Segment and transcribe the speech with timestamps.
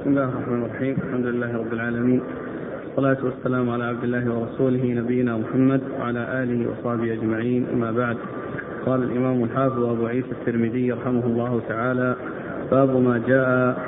[0.00, 0.96] بسم الله الرحمن الرحيم.
[1.08, 2.20] الحمد لله رب العالمين.
[2.86, 7.66] والصلاة والسلام على عبد الله ورسوله نبينا محمد وعلى آله وصحبه أجمعين.
[7.72, 8.16] أما بعد
[8.86, 12.16] قال الإمام الحافظ أبو عيسى الترمذي رحمه الله تعالى
[12.70, 13.78] باب ما جاء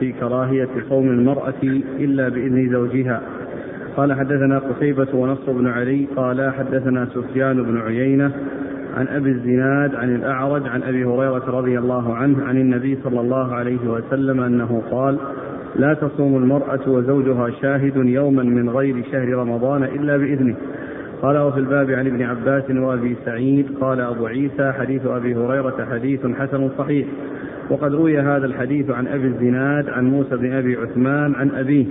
[0.00, 1.62] في كراهية صوم المرأة
[1.98, 3.22] إلا بإذن زوجها.
[3.96, 8.32] قال حدثنا قتيبة ونصر بن علي قال حدثنا سفيان بن عيينة
[8.96, 13.54] عن أبي الزناد عن الأعرج عن أبي هريرة رضي الله عنه عن النبي صلى الله
[13.54, 15.18] عليه وسلم أنه قال
[15.76, 20.54] لا تصوم المرأة وزوجها شاهد يوما من غير شهر رمضان إلا بإذنه.
[21.22, 26.26] قال وفي الباب عن ابن عباس وأبي سعيد قال أبو عيسى حديث أبي هريرة حديث
[26.26, 27.06] حسن صحيح.
[27.70, 31.86] وقد روي هذا الحديث عن أبي الزناد عن موسى بن أبي عثمان عن أبيه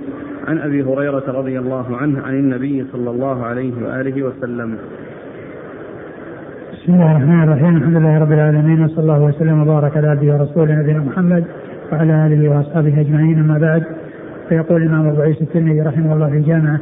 [0.48, 4.78] عن أبي هريرة رضي الله عنه عن النبي صلى الله عليه وآله وسلم.
[6.74, 7.78] بسم الله الرحمن الرحيم.
[7.78, 11.46] الحمد لله رب العالمين وصلى الله وسلم وبارك على عبده ورسوله نبينا محمد.
[11.92, 13.84] وعلى آله وأصحابه أجمعين أما بعد
[14.50, 16.80] فيقول الإمام أبو عيسى الترمذي رحمه الله في الجامعة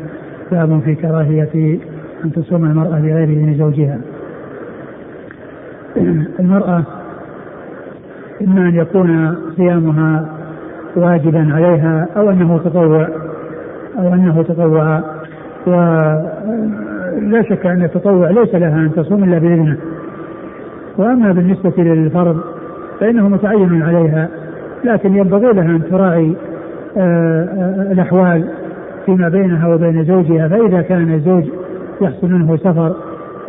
[0.52, 1.80] باب في كراهية
[2.26, 3.98] أن تصوم المرأة بغير إذن زوجها.
[6.40, 6.84] المرأة
[8.42, 10.30] إما أن يكون صيامها
[10.96, 13.08] واجبا عليها أو أنه تطوع
[13.98, 15.04] أو أنه تطوع
[15.68, 19.78] ولا شك أن التطوع ليس لها أن تصوم إلا بإذنه
[20.98, 22.42] وأما بالنسبة للفرض
[23.00, 24.30] فإنه متعين عليها
[24.86, 26.36] لكن ينبغي لها أن تراعي
[27.92, 28.44] الأحوال
[29.06, 31.44] فيما بينها وبين زوجها فإذا كان الزوج
[32.02, 32.96] يحصل منه سفر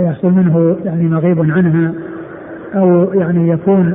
[0.00, 1.92] ويحصل منه يعني مغيب عنها
[2.74, 3.94] أو يعني يكون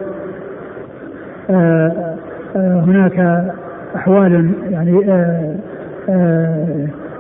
[2.56, 3.46] هناك
[3.96, 4.92] أحوال يعني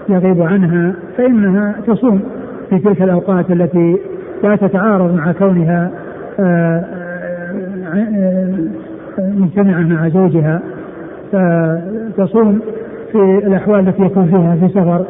[0.09, 2.21] يغيب عنها فإنها تصوم
[2.69, 3.97] في تلك الأوقات التي
[4.43, 5.91] لا تتعارض مع كونها
[9.19, 10.61] مجتمعة مع زوجها
[11.31, 12.59] فتصوم
[13.11, 15.05] في الأحوال التي يكون فيها في سفر.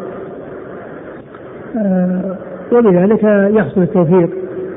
[2.71, 3.23] ولذلك
[3.55, 4.29] يحصل التوفيق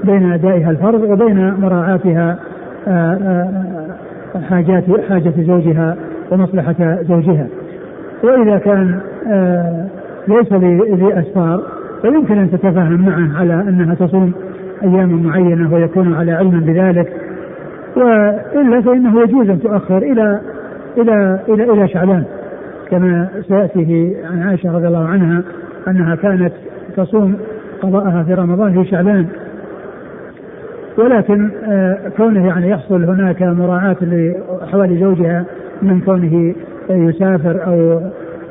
[0.04, 2.38] بين أدائها الفرض وبين مراعاتها
[4.49, 5.97] حاجات حاجة زوجها
[6.32, 7.47] ومصلحة زوجها.
[8.25, 9.00] وإذا كان
[10.28, 11.62] ليس ذي أسفار
[12.03, 14.32] فيمكن أن تتفاهم معه على أنها تصوم
[14.82, 17.12] أيام معينة ويكون على علم بذلك.
[17.97, 20.41] وإلا فإنه يجوز أن تؤخر إلى
[20.97, 22.25] إلى إلى إلى شعبان
[22.91, 25.43] كما سيأتي عن عائشة رضي الله عنها
[25.88, 26.53] أنها كانت
[26.97, 27.37] تصوم
[27.82, 29.27] قضاءها في رمضان في شعبان.
[30.99, 31.50] ولكن
[32.16, 35.44] كونه يعني يحصل هناك مراعاة لأحوال زوجها
[35.82, 36.55] من كونه
[36.91, 38.00] يسافر أو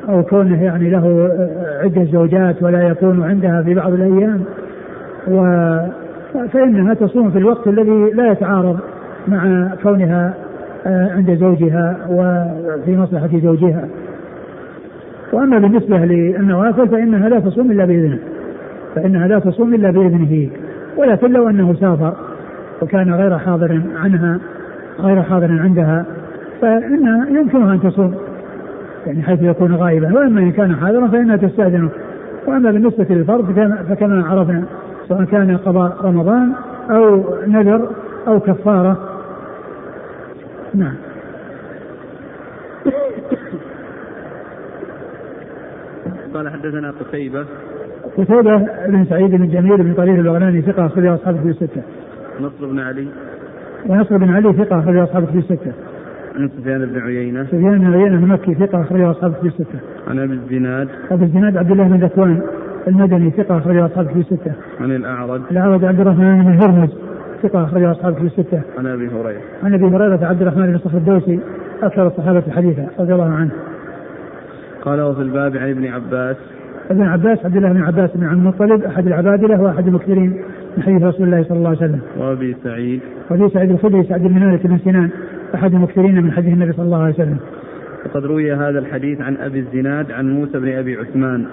[0.08, 1.30] أو كونه يعني له
[1.82, 4.40] عدة زوجات ولا يكون عندها في بعض الأيام
[5.28, 5.40] و
[6.52, 8.78] فإنها تصوم في الوقت الذي لا يتعارض
[9.28, 10.34] مع كونها
[10.86, 13.84] عند زوجها وفي مصلحة زوجها.
[15.32, 18.18] وأما بالنسبة للنوافل فإنها لا تصوم إلا بإذنه.
[18.94, 20.48] فإنها لا تصوم إلا بإذنه.
[20.96, 22.12] ولكن لو أنه سافر
[22.82, 24.38] وكان غير حاضر عنها
[25.00, 26.04] غير حاضر عندها
[26.60, 28.14] فإنها يمكنها أن تصوم
[29.06, 30.14] يعني حيث يكون غائبا.
[30.14, 31.88] وأما إن كان حاضرا فإنها تستأذنه.
[32.46, 33.52] وأما بالنسبة للفرض
[33.88, 34.64] فكما عرفنا
[35.08, 36.52] سواء كان قضاء رمضان
[36.90, 37.88] أو نذر
[38.28, 38.98] أو كفارة
[40.74, 40.94] نعم
[46.34, 47.46] قال حدثنا قتيبة
[48.18, 48.56] قتيبة
[48.88, 51.82] بن سعيد بن جميل بن طريق البغلاني ثقة أخرج أصحابه في الستة.
[52.40, 53.08] نصر بن علي
[53.86, 55.72] ونصر بن علي ثقة أخرج أصحابه في الستة.
[56.36, 59.78] عن سفيان بن عيينة سفيان بن عيينة المكي ثقة أخرج أصحابه في الستة.
[60.08, 62.42] عن أبي الزناد أبي الزناد عبد الله بن ذكوان
[62.88, 64.52] المدني ثقة أخرج أصحابه في الستة.
[64.80, 67.03] عن الأعرج الأعرج عبد الرحمن بن هرمز
[67.44, 68.62] ثقة أخرج أصحابه في الستة.
[68.78, 71.40] عن أبي هريرة عن أبي هريرة عبد الرحمن بن صخر الدوسي
[71.82, 73.50] أكثر الصحابة حديثا رضي الله عنه.
[74.82, 76.36] قال وفي الباب عن ابن عباس
[76.90, 80.42] ابن عباس عبد الله بن عباس بن عبد المطلب أحد العبادلة وأحد المكثرين
[80.76, 82.00] من حديث رسول الله صلى الله عليه وسلم.
[82.18, 83.00] وأبي سعيد
[83.30, 85.10] وأبي سعيد الخدري سعد بن مالك بن سنان
[85.54, 87.36] أحد المكثرين من حديث النبي صلى الله عليه وسلم.
[88.06, 91.46] وقد روي هذا الحديث عن أبي الزناد عن موسى بن أبي عثمان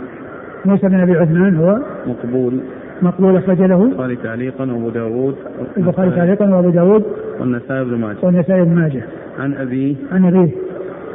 [0.65, 2.59] موسى بن أبي عثمان هو مقبول
[3.01, 5.35] مقبول أخرج له البخاري تعليقا وأبو داود.
[5.77, 7.03] البخاري تعليقا وأبو داود.
[7.39, 8.17] والنسائي بن ماجه.
[8.23, 9.03] والنسائي بن ماجه.
[9.39, 9.97] عن أبي.
[10.11, 10.51] عن أبيه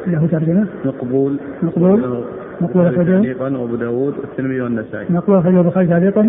[0.06, 0.66] له ترجمة.
[0.84, 1.38] مقبول.
[1.62, 2.24] مقبول.
[2.60, 3.10] مقبول أخرجه.
[3.10, 4.14] تعليقا وأبو داود.
[4.18, 5.06] والترمذي والنسائي.
[5.10, 6.20] مقبول أخرجه البخاري تعليقا.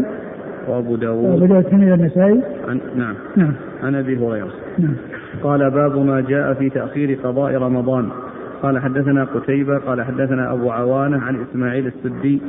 [0.68, 2.42] وأبو وأبو داود داود الترمذي والنسائي.
[2.68, 3.16] عن نعم.
[3.36, 3.54] نعم.
[3.84, 4.52] عن أبي هريرة.
[4.80, 4.96] نعم.
[5.44, 8.10] قال باب ما جاء في تأخير قضاء رمضان.
[8.62, 12.42] قال حدثنا قتيبة قال حدثنا أبو عوانة عن إسماعيل السدي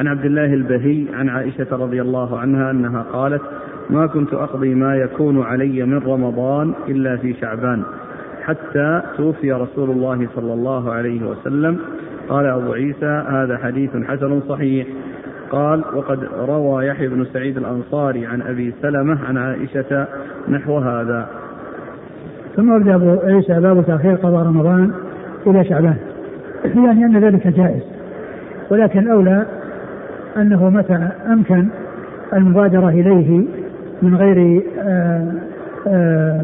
[0.00, 3.42] عن عبد الله البهي عن عائشة رضي الله عنها أنها قالت
[3.90, 7.82] ما كنت أقضي ما يكون علي من رمضان إلا في شعبان
[8.42, 11.78] حتى توفي رسول الله صلى الله عليه وسلم.
[12.28, 14.86] قال أبو عيسى هذا حديث حسن صحيح.
[15.50, 20.06] قال وقد روى يحيى بن سعيد الأنصاري عن أبي سلمة عن عائشة
[20.48, 21.28] نحو هذا.
[22.56, 24.92] ثم ورد أبو عيسى باب تأخير قضاء رمضان.
[25.50, 25.96] إلى شعبان
[26.64, 27.82] يعني أن ذلك جائز
[28.70, 29.46] ولكن الأولى
[30.36, 31.68] أنه متى أمكن
[32.32, 33.44] المبادرة إليه
[34.02, 35.34] من غير آآ
[35.86, 36.42] آآ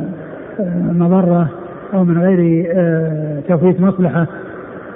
[0.93, 1.49] مضرة
[1.95, 2.67] أو من غير
[3.49, 4.27] تفويت مصلحة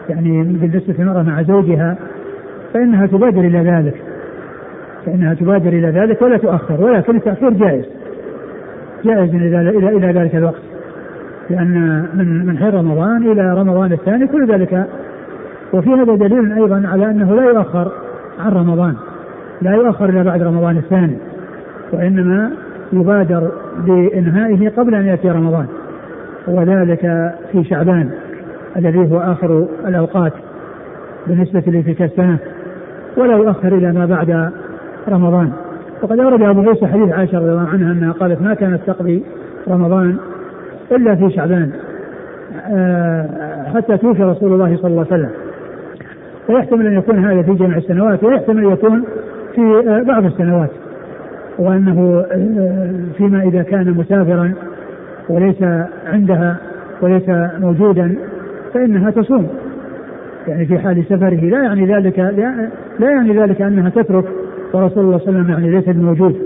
[0.08, 1.96] يعني بالنسبة للمرأة مع زوجها
[2.74, 3.94] فإنها تبادر إلى ذلك
[5.06, 7.84] فإنها تبادر إلى ذلك ولا تؤخر ولكن التأخير جائز
[9.04, 10.62] جائز إلى إلى ذلك الوقت.
[11.50, 14.86] لأن من من حين رمضان إلى رمضان الثاني كل ذلك.
[15.72, 17.92] وفي هذا دليل أيضا على أنه لا يؤخر
[18.40, 18.94] عن رمضان
[19.62, 21.18] لا يؤخر إلى بعد رمضان الثاني
[21.92, 22.50] وإنما
[22.92, 23.50] يبادر
[23.86, 25.66] بإنهائه قبل أن يأتي رمضان
[26.48, 28.10] وذلك في شعبان
[28.76, 30.32] الذي هو آخر الأوقات
[31.26, 32.38] بالنسبة لتلك السنة
[33.16, 34.50] ولا يؤخر إلى ما بعد
[35.08, 35.52] رمضان.
[36.02, 39.22] وقد أورد أبو عيسى حديث عائشة رضي الله عنها أنها قالت ما كانت تقضي
[39.68, 40.16] رمضان
[40.92, 41.70] إلا في شعبان
[43.74, 45.30] حتى توفي رسول الله صلى الله عليه وسلم.
[46.48, 49.04] ويحتمل أن يكون هذا في جميع السنوات ويحتمل أن يكون
[49.54, 50.70] في بعض السنوات.
[51.58, 52.24] وأنه
[53.16, 54.52] فيما إذا كان مسافرا
[55.28, 55.62] وليس
[56.06, 56.56] عندها
[57.02, 57.28] وليس
[57.60, 58.14] موجودا
[58.74, 59.48] فإنها تصوم.
[60.48, 62.18] يعني في حال سفره لا يعني ذلك
[62.98, 64.24] لا يعني ذلك أنها تترك
[64.72, 66.36] ورسول الله صلى الله عليه وسلم يعني ليس موجود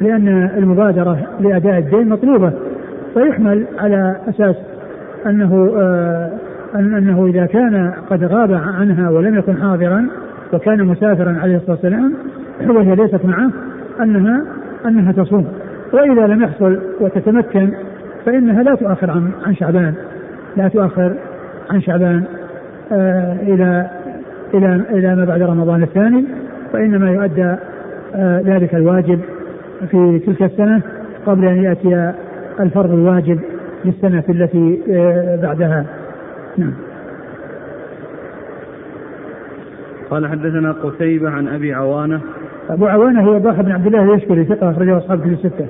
[0.00, 2.52] لأن المبادرة لأداء الدين مطلوبة.
[3.14, 4.56] فيحمل على أساس
[5.26, 6.30] أنه آه
[6.74, 10.06] أنه إذا كان قد غاب عنها ولم يكن حاضرا
[10.52, 12.14] وكان مسافرا عليه الصلاة والسلام
[12.68, 13.50] وهي ليست معه
[14.00, 14.42] أنها
[14.86, 15.46] أنها تصوم.
[15.92, 17.72] وإذا لم يحصل وتتمكن
[18.26, 19.94] فإنها لا تؤخر عن عن شعبان.
[20.56, 21.14] لا تؤخر
[21.70, 22.24] عن شعبان
[22.92, 23.86] آه إلى
[24.54, 26.24] إلى إلى ما بعد رمضان الثاني
[26.74, 27.56] وإنما يؤدى
[28.14, 29.20] آه ذلك الواجب
[29.90, 30.80] في تلك السنة
[31.26, 32.12] قبل أن يأتي
[32.60, 33.40] الفرض الواجب
[33.84, 35.84] للسنة التي آه بعدها.
[36.58, 36.72] نعم.
[40.10, 42.20] قال حدثنا قتيبة عن أبي عوانة.
[42.70, 45.66] أبو عوانة هو ضاح بن عبد الله اليشكري ثقة أخرجه أصحاب كتب الستة.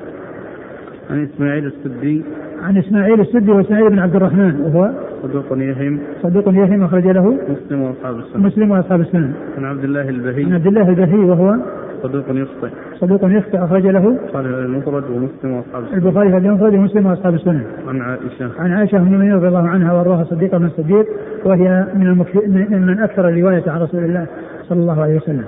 [1.11, 2.25] عن إسماعيل السدي.
[2.62, 4.90] عن إسماعيل السدي وإسماعيل بن عبد الرحمن وهو؟
[5.23, 5.99] صدوق يهم.
[6.23, 7.38] صدوق يهم أخرج له.
[7.49, 8.46] مسلم وأصحاب السنة.
[8.46, 9.32] مسلم وأصحاب السنة.
[9.58, 10.44] عن عبد الله البهي.
[10.44, 11.56] عن عبد الله البهي وهو؟
[12.02, 17.06] صدوق يخطئ صدوق يخطئ أخرج له قال المفرد ومسلم وأصحاب السنة البخاري في المفرد ومسلم
[17.06, 17.66] وأصحاب السنة.
[17.88, 21.06] عن عائشة عن عائشة أم المؤمنين رضي الله عنها وأرضاها صديقة من الصديق
[21.44, 22.37] وهي من المكث...
[22.70, 24.26] من أكثر الرواية عن رسول الله
[24.62, 25.44] صلى الله عليه وسلم.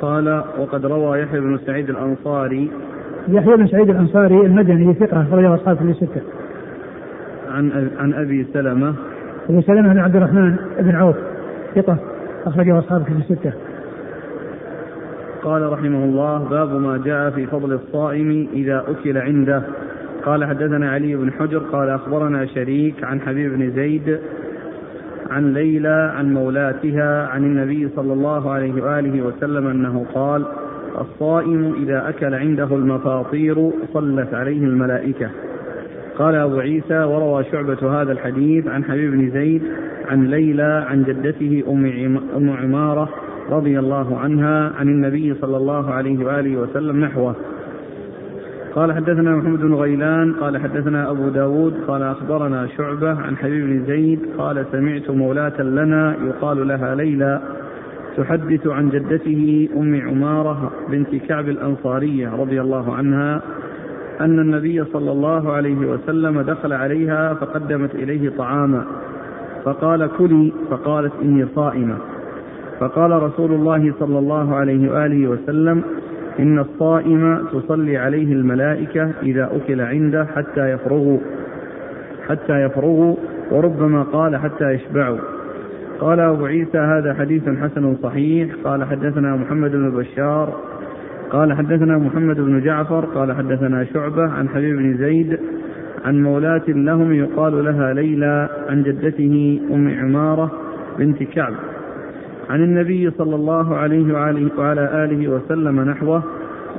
[0.00, 2.70] قال وقد روى يحيى بن سعيد الأنصاري
[3.28, 6.20] يحيى بن سعيد الأنصاري المدني ثقة أخرجه أصحاب كتب الستة.
[7.50, 8.94] عن عن أبي سلمة
[9.50, 11.16] أبو سلمة بن عبد الرحمن بن عوف
[11.74, 11.98] ثقة
[12.46, 13.52] أخرجه أصحاب كتب الستة.
[15.42, 19.62] قال رحمه الله باب ما جاء في فضل الصائم إذا أكل عنده.
[20.24, 24.18] قال حدثنا علي بن حجر قال أخبرنا شريك عن حبيب بن زيد
[25.30, 30.44] عن ليلى عن مولاتها عن النبي صلى الله عليه وآله وسلم أنه قال
[31.00, 35.30] الصائم إذا أكل عنده المفاطير صلت عليه الملائكة.
[36.18, 39.62] قال أبو عيسى وروى شعبة هذا الحديث عن حبيب بن زيد
[40.08, 41.62] عن ليلى عن جدته
[42.36, 43.08] أم عمارة
[43.50, 47.34] رضي الله عنها عن النبي صلى الله عليه وآله وسلم نحوه.
[48.74, 53.84] قال حدثنا محمد بن غيلان قال حدثنا أبو داود قال أخبرنا شعبة عن حبيب بن
[53.86, 57.40] زيد قال سمعت مولاة لنا يقال لها ليلى
[58.16, 63.42] تحدث عن جدته أم عمارة بنت كعب الأنصارية رضي الله عنها
[64.20, 68.84] أن النبي صلى الله عليه وسلم دخل عليها فقدمت إليه طعاما
[69.64, 71.96] فقال كلي فقالت إني صائمة.
[72.80, 75.82] فقال رسول الله صلى الله عليه وآله وسلم
[76.38, 81.18] إن الصائم تصلي عليه الملائكة إذا أكل عنده حتى يفرغوا
[82.28, 83.16] حتى يفرغوا
[83.50, 85.18] وربما قال حتى يشبعوا.
[86.00, 88.54] قال أبو عيسى هذا حديث حسن صحيح.
[88.64, 90.60] قال حدثنا محمد بن بشار.
[91.30, 93.04] قال حدثنا محمد بن جعفر.
[93.04, 95.38] قال حدثنا شعبة عن حبيب بن زيد
[96.04, 100.52] عن مولاة لهم يقال لها ليلى عن جدته أم عمارة
[100.98, 101.54] بنت كعب.
[102.50, 106.22] عن النبي صلى الله عليه وعلى, وعلى آله وسلم نحوه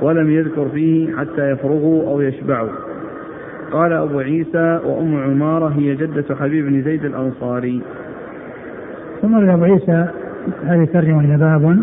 [0.02, 2.68] ولم يذكر فيه حتى يفرغوا أو يشبعوا
[3.72, 7.82] قال أبو عيسى وأم عمارة هي جدة حبيب بن زيد الأنصاري.
[9.22, 10.06] ثم أبو عيسى
[10.64, 11.78] هذه الترجمة إلى باب.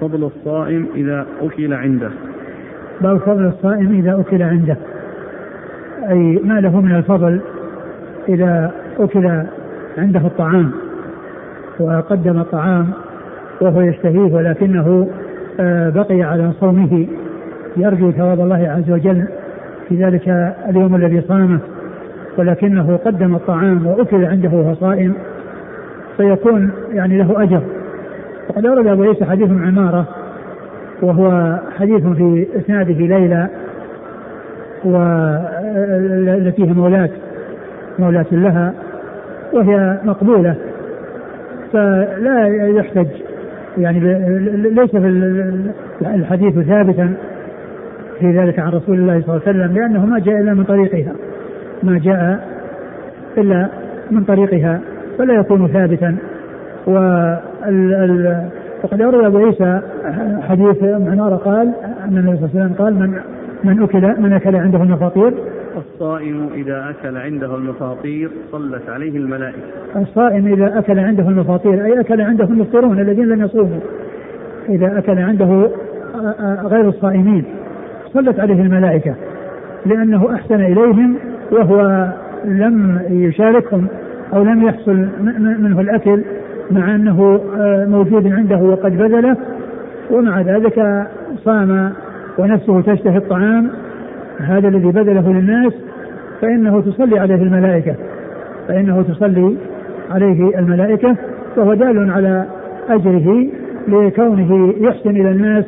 [0.00, 2.10] فضل الصائم إذا أكل عنده.
[3.00, 4.76] باب فضل الصائم إذا أكل عنده.
[6.10, 7.40] أي ما له من الفضل
[8.28, 9.42] إذا أكل
[9.98, 10.83] عنده الطعام.
[11.80, 12.90] وقدم الطعام
[13.60, 15.08] وهو يشتهيه ولكنه
[15.60, 17.06] آه، بقي على صومه.
[17.76, 19.24] يرجو ثواب الله عز وجل
[19.88, 20.28] في ذلك
[20.68, 21.58] اليوم الذي صامه
[22.38, 25.14] ولكنه قدم الطعام وأكل عنده وهو صائم
[26.16, 27.62] فيكون يعني له أجر.
[28.48, 30.06] وقد أورد أبو عيسى حديث عمارة
[31.02, 33.48] وهو حديث في إسناده ليلى
[34.84, 37.10] والتي هي مولاة
[37.98, 38.74] مولاة لها
[39.52, 40.56] وهي مقبولة.
[41.74, 43.06] فلا يحتج.
[43.78, 44.00] يعني
[44.70, 45.08] ليس في
[46.02, 47.14] الحديث ثابتا
[48.18, 51.12] في ذلك عن رسول الله صلى الله عليه وسلم لأنه ما جاء إلا من طريقها.
[51.82, 52.48] ما جاء
[53.38, 53.68] إلا
[54.10, 54.80] من طريقها
[55.18, 56.16] فلا يكون ثابتا.
[58.84, 59.80] وقد أورد أبو عيسى
[60.48, 61.72] حديث عمارة قال
[62.04, 63.20] أن النبي صلى الله عليه وسلم قال من
[63.64, 65.34] من أكل من أكل عنده المفاطير
[65.76, 69.58] الصائم إذا أكل عنده المفاطير صلت عليه الملائكة.
[69.96, 73.80] الصائم إذا أكل عنده المفاطير أي أكل عنده المفطرون الذين لم يصوموا.
[74.68, 75.70] إذا أكل عنده
[76.64, 77.44] غير الصائمين
[78.12, 79.14] صلت عليه الملائكة
[79.86, 81.16] لأنه أحسن إليهم
[81.52, 82.08] وهو
[82.44, 83.86] لم يشاركهم
[84.34, 85.08] أو لم يحصل
[85.60, 86.24] منه الأكل
[86.70, 87.40] مع أنه
[87.88, 89.36] موجود عنده وقد بذله.
[90.10, 91.06] ومع ذلك
[91.44, 91.92] صام
[92.38, 93.70] ونفسه تشتهي الطعام
[94.40, 95.72] هذا الذي بذله للناس
[96.40, 97.94] فإنه تصلي عليه الملائكة
[98.68, 99.56] فإنه تصلي
[100.10, 101.16] عليه الملائكة
[101.56, 102.46] وهو دال على
[102.88, 103.46] أجره
[103.88, 105.64] لكونه يحسن إلى الناس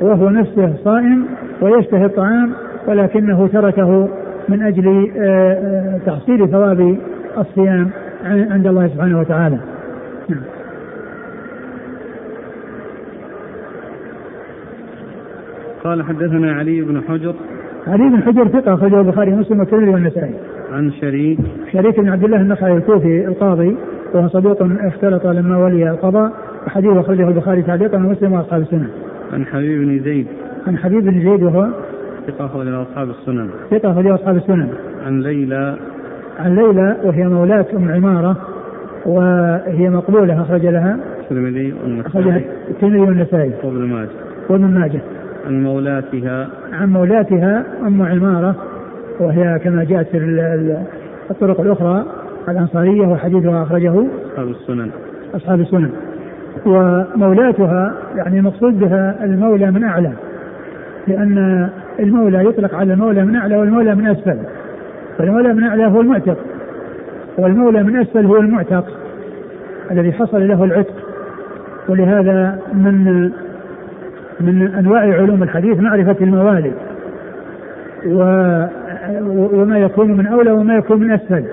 [0.00, 1.26] وهو نفسه صائم
[1.62, 2.52] ويشتهي الطعام
[2.86, 4.08] ولكنه تركه
[4.48, 6.96] من أجل آه، آه، تحصيل ثواب
[7.38, 7.90] الصيام
[8.24, 9.58] عند الله سبحانه وتعالى
[10.28, 10.42] نعم.
[15.84, 17.34] قال حدثنا علي بن حجر
[17.88, 20.34] علي بن حجر ثقة أخرجه البخاري ومسلم والترمذي والنسائي.
[20.72, 21.38] عن شريك
[21.72, 23.76] شريك بن عبد الله النخعي الكوفي القاضي
[24.14, 26.32] وهو صدوق اختلط لما ولي القضاء
[26.66, 28.88] وحديث أخرجه البخاري تعليقا ومسلم وأصحاب السنة.
[29.32, 30.26] عن حبيب بن زيد.
[30.66, 31.68] عن حبيب بن زيد وهو
[32.26, 33.48] ثقة أخرجه أصحاب السنن.
[33.70, 34.68] ثقة أخرجه أصحاب السنن.
[35.06, 35.76] عن ليلى.
[36.38, 38.36] عن ليلى وهي مولاة أم عمارة
[39.06, 42.44] وهي مقبولة أخرج لها الترمذي والنسائي.
[42.70, 43.52] الترمذي والنسائي.
[43.64, 44.08] وابن ماجه.
[44.50, 45.00] وابن ماجه.
[45.48, 46.48] عن مولاتها.
[46.72, 48.54] عن مولاتها أم عمارة
[49.20, 50.76] وهي كما جاءت في
[51.30, 52.04] الطرق الأخرى
[52.48, 54.90] الأنصارية وحديثها أخرجه أصحاب السنن.
[55.34, 55.90] أصحاب السنن.
[56.66, 60.12] ومولاتها يعني المقصود بها المولى من أعلى
[61.06, 61.68] لأن
[62.00, 64.38] المولى يطلق على المولى من أعلى والمولى من أسفل.
[65.18, 66.36] فالمولى من أعلى هو المعتق
[67.38, 68.84] والمولى من أسفل هو المعتق
[69.90, 70.94] الذي حصل له العتق.
[71.88, 73.30] ولهذا من
[74.40, 76.72] من أنواع علوم الحديث معرفة الموالد
[79.52, 81.44] وما يكون من أولى وما يكون من أسفل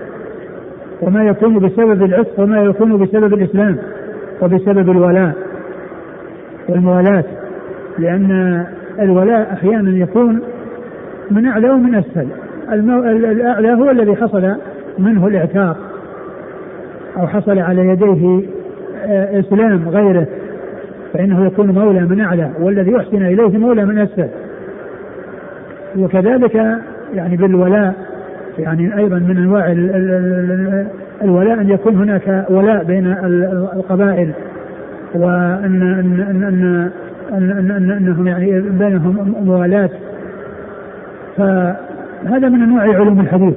[1.01, 3.77] وما يكون بسبب العتق وما يكون بسبب الإسلام
[4.41, 5.33] وبسبب الولاء
[6.69, 7.23] والموالاة
[7.99, 8.65] لأن
[8.99, 10.41] الولاء أحيانا يكون
[11.31, 12.27] من أعلى ومن أسفل.
[12.71, 13.03] المو...
[13.03, 14.55] الأعلى هو الذي حصل
[14.99, 15.77] منه الإعتاق
[17.17, 18.41] أو حصل على يديه
[19.05, 20.27] آه، إسلام غيره.
[21.15, 24.27] فإنه يكون مولى من أعلى والذي يحسن إليه مولى من أسفل.
[25.97, 26.55] وكذلك
[27.13, 27.93] يعني بالولاء
[28.59, 29.71] يعني أيضا من أنواع
[31.21, 33.07] الولاء أن يكون هناك ولاء بين
[33.73, 34.31] القبائل
[35.13, 39.89] وأن أن أن أن أن أن أنهم يعني بينهم موالاة.
[41.37, 43.55] فهذا من أنواع علوم الحديث.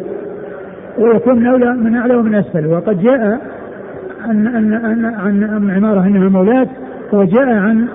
[0.99, 2.67] ويكون مولى من أعلى ومن أسفل.
[2.67, 3.41] وقد جاء
[4.25, 6.69] أن أن أن عن عمارة أنها مولاة
[7.13, 7.89] وجاء عن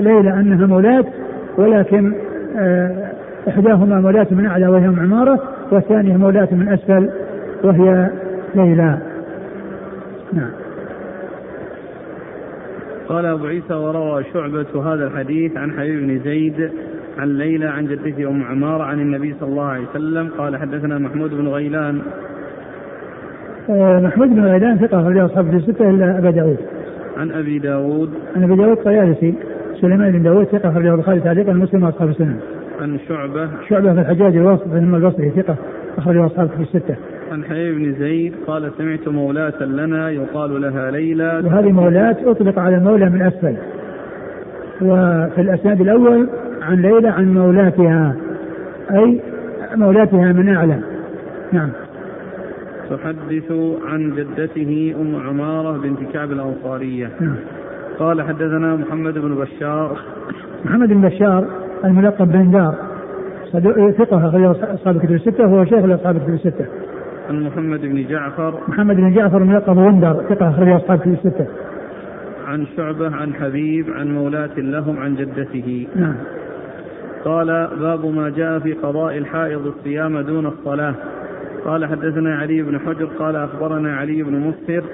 [0.00, 1.04] ليلى أنها مولاة
[1.58, 2.12] ولكن
[2.58, 3.12] آه،
[3.48, 7.10] إحداهما مولاة من أعلى وهي ام عمارة والثانية مولاة من أسفل
[7.64, 8.10] وهي
[8.54, 8.98] ليلى.
[10.32, 10.50] نعم.
[13.08, 16.70] قال أبو عيسى وروى شعبة هذا الحديث عن حبيب بن زيد
[17.18, 21.30] عن ليلى عن جدته أم عمارة عن النبي صلى الله عليه وسلم قال حدثنا محمود
[21.30, 22.02] بن غيلان
[23.70, 26.58] آه، محمود بن غيلان ثقة أخرجه أصحاب الستة إلا أبا داود
[27.16, 29.34] عن أبي داود عن أبي داود طيالسي
[29.80, 32.36] سليمان بن داود ثقة أخرجه البخاري تعليقا مسلم وأصحاب السنن.
[32.80, 35.56] عن شعبة شعبة في الحجاج الواسط بن البصري ثقة
[35.98, 36.96] أخرجه أصحاب في الستة.
[37.32, 42.76] عن حبيب بن زيد قال سمعت مولاة لنا يقال لها ليلى وهذه مولاة أطلق على
[42.76, 43.56] المولى من أسفل.
[44.82, 46.28] وفي الأسناد الأول
[46.62, 48.16] عن ليلى عن مولاتها
[48.90, 49.20] أي
[49.76, 50.78] مولاتها من أعلى.
[51.52, 51.70] نعم.
[52.90, 53.52] تحدث
[53.86, 57.10] عن جدته أم عمارة بنت كعب الأنصارية.
[57.20, 57.36] نعم.
[57.98, 59.98] قال حدثنا محمد بن بشار.
[60.64, 61.48] محمد بن بشار
[61.84, 62.74] الملقب بن دار
[63.98, 66.66] ثقة أخرج أصحاب الكتب الستة وهو شيخ لأصحاب الكتب الستة.
[67.28, 68.60] عن محمد بن جعفر.
[68.68, 71.46] محمد بن جعفر ملقب وندر ثقة أخرجه أصحاب في الستة.
[72.46, 75.86] عن شعبة عن حبيب عن مولاة لهم عن جدته.
[75.96, 76.14] نعم.
[77.24, 80.94] قال باب ما جاء في قضاء الحائض الصيام دون الصلاة.
[81.66, 84.84] قال حدثنا علي بن حجر قال أخبرنا علي بن مسهر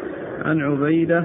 [0.45, 1.25] عن عبيدة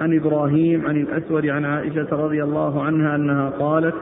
[0.00, 3.94] عن إبراهيم عن الأسود عن عائشة رضي الله عنها أنها قالت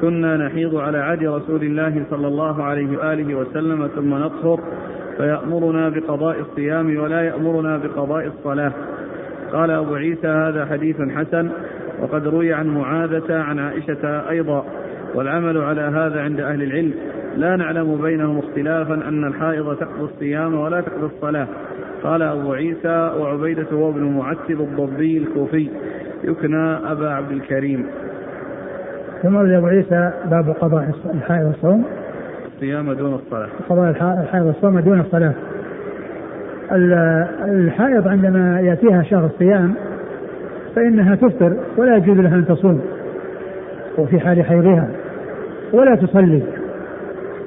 [0.00, 4.60] كنا نحيض على عهد رسول الله صلى الله عليه وآله وسلم ثم نطهر
[5.16, 8.72] فيأمرنا بقضاء الصيام ولا يأمرنا بقضاء الصلاة.
[9.52, 11.50] قال أبو عيسى هذا حديث حسن
[12.02, 14.64] وقد روي عن معاذة عن عائشة أيضا.
[15.14, 16.92] والعمل على هذا عند أهل العلم.
[17.36, 21.46] لا نعلم بينهم اختلافا أن الحائض تقضي الصيام ولا تقضي الصلاة.
[22.02, 25.68] قال أبو عيسى وعبيدة هو ابن معتب الضبي الكوفي.
[26.24, 27.86] يكنى أبا عبد الكريم.
[29.22, 31.84] ثم أبو عيسى باب قضاء الحائض الصوم
[32.54, 33.48] الصيام دون الصلاة.
[33.68, 35.34] قضاء الحائض الصوم دون الصلاة.
[37.48, 39.74] الحائض عندما يأتيها شهر الصيام
[40.76, 42.80] فإنها تفطر ولا يجوز لها أن تصوم.
[43.98, 44.88] وفي حال حيضها.
[45.72, 46.42] ولا تصلي.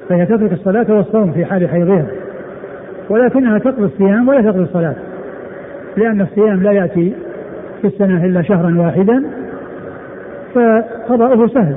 [0.08, 2.06] فهي تترك الصلاة والصوم في حال حيضها.
[3.10, 4.94] ولكنها تقضي الصيام ولا تقضي الصلاة.
[5.96, 7.14] لأن الصيام لا يأتي
[7.80, 9.24] في السنة إلا شهرا واحدا
[10.54, 11.76] فقضاؤه سهل.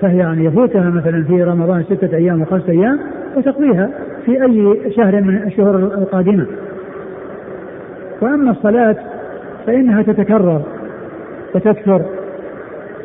[0.00, 2.98] فهي يعني يفوتها مثلا في رمضان ستة أيام وخمسة أيام
[3.36, 3.90] وتقضيها
[4.24, 6.46] في أي شهر من الشهور القادمة.
[8.20, 8.96] وأما الصلاة
[9.66, 10.62] فإنها تتكرر
[11.54, 12.02] وتكثر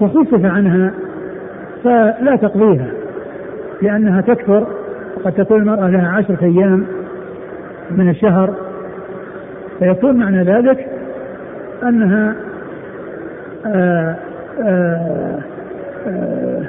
[0.01, 0.93] وخفف عنها
[1.83, 2.87] فلا تقضيها
[3.81, 4.67] لأنها تكثر
[5.17, 6.85] وقد تكون المرأة لها عشرة أيام
[7.91, 8.53] من الشهر.
[9.79, 10.87] فيكون معنى ذلك
[11.83, 12.35] أنها
[13.65, 14.15] آه،
[14.63, 15.39] آه،
[16.07, 16.63] آه،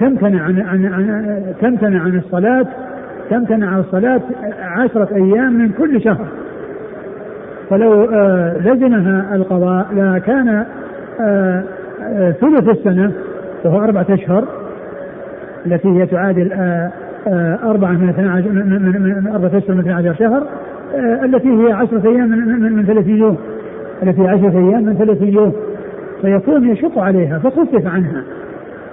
[0.00, 2.66] تمتنع عن, عن, عن تمتنع عن الصلاة
[3.30, 4.20] تمتنع عن الصلاة
[4.60, 6.26] عشرة أيام من كل شهر.
[7.70, 8.04] فلو
[8.60, 10.64] لزمها القضاء لكان
[12.40, 13.12] ثلث السنة
[13.66, 14.44] وهو أربعة أشهر
[15.66, 16.52] التي هي تعادل
[17.64, 20.42] أربعة من 12 من أربعة أشهر من 12 شهر
[21.24, 23.36] التي هي عشرة أيام من, من, من 30 يوم
[24.02, 25.52] التي هي عشرة أيام من 30 يوم.
[26.22, 28.22] فيكون يشق عليها فخفف عنها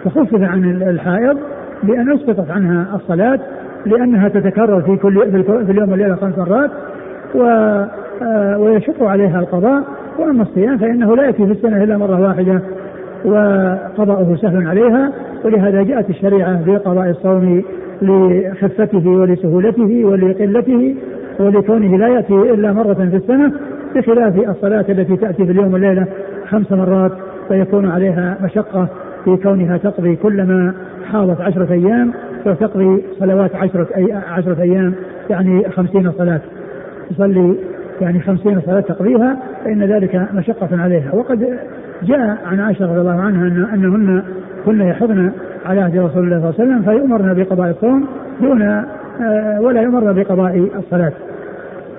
[0.03, 1.37] فخفف عن الحائض
[1.83, 3.39] بأن أسقطت عنها الصلاة
[3.85, 5.31] لأنها تتكرر في كل
[5.65, 6.71] في اليوم والليلة خمس مرات
[7.35, 7.39] و
[8.57, 9.83] ويشق عليها القضاء.
[10.19, 12.61] وأما الصيام فإنه لا يأتي في السنة إلا مرة واحدة.
[13.25, 15.11] وقضاؤه سهل عليها
[15.45, 17.63] ولهذا جاءت الشريعة بقضاء الصوم
[18.01, 20.95] لخفته ولسهولته ولقلته
[21.39, 23.51] ولكونه لا يأتي إلا مرة في السنة
[23.95, 26.05] بخلاف الصلاة التي تأتي في اليوم والليلة
[26.49, 27.11] خمس مرات
[27.47, 28.87] فيكون عليها مشقة
[29.25, 30.73] في كونها تقضي كلما
[31.11, 32.13] حاضت عشرة أيام
[32.45, 34.93] فتقضي صلوات عشرة, أي عشرة أيام
[35.29, 36.41] يعني خمسين صلاة.
[37.09, 37.55] تصلي
[38.01, 41.15] يعني خمسين صلاة تقضيها فإن ذلك مشقة عليها.
[41.15, 41.59] وقد
[42.05, 44.23] جاء عن عائشة رضي الله عنها أن أنهن
[44.65, 45.31] كن يحضن
[45.65, 48.07] على عهد رسول الله صلى الله عليه وسلم فيؤمرن بقضاء الصوم
[48.41, 51.13] دون آه، ولا يؤمرن بقضاء الصلاة.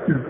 [0.08, 0.20] نعم.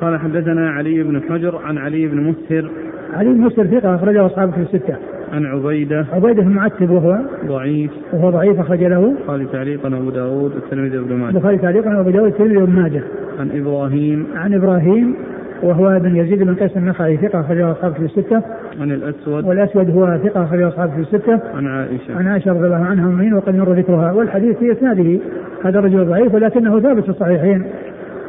[0.00, 2.70] قال حدثنا علي بن حجر عن علي بن مسهر.
[3.14, 4.96] علي بن مسهر ثقة أخرجه أصحابه في الستة.
[5.32, 6.06] عن عبيدة.
[6.12, 7.90] عبيدة بن معتب وهو ضعيف.
[8.12, 9.08] وهو ضعيف أخرج له.
[9.08, 11.30] البخاري تعليقا أبو داود والترمذي وابن ماجه.
[11.30, 13.02] البخاري تعليقا أبو داود والترمذي وابن ماجه.
[13.40, 14.26] عن إبراهيم.
[14.34, 15.14] عن إبراهيم.
[15.62, 18.42] وهو بن يزيد بن قيس النخعي ثقة أخرجه أصحابه في الستة.
[18.80, 21.40] عن الأسود والأسود هو ثقة أخرجه أصحابه في الستة.
[21.54, 22.16] عن عائشة.
[22.16, 25.18] عن عائشة رضي الله عنها أمين وقد مر ذكرها والحديث في إسناده
[25.64, 27.64] هذا الرجل ضعيف ولكنه ثابت في الصحيحين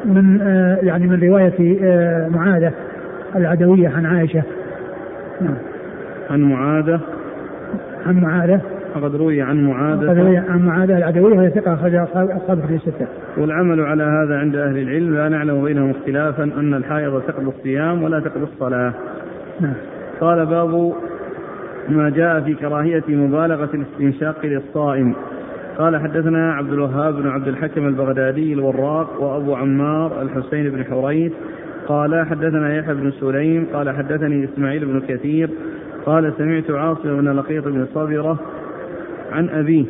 [0.05, 2.71] من آه يعني من رواية آه معاذة
[3.35, 4.43] العدوية عن عائشة.
[5.41, 5.57] نعم.
[6.29, 6.99] عن معاذة
[8.05, 8.61] عن معاذة
[8.95, 13.07] وقد روي عن معاذة وقد روي عن معاذة العدوية وهي ثقة أخرج أصحاب في الستة.
[13.37, 18.19] والعمل على هذا عند أهل العلم لا نعلم بينهم اختلافا أن الحائض تقضي الصيام ولا
[18.19, 18.93] تقضي الصلاة.
[19.61, 19.73] نعم.
[20.21, 20.93] قال باب
[21.89, 25.15] ما جاء في كراهية مبالغة الاستنشاق للصائم.
[25.77, 31.31] قال حدثنا عبد الوهاب بن عبد الحكم البغدادي الوراق وأبو عمار الحسين بن حريث
[31.87, 35.49] قال حدثنا يحيى بن سليم قال حدثني إسماعيل بن كثير
[36.05, 38.39] قال سمعت عاصم بن لقيط بن صبرة
[39.33, 39.85] عن أبيه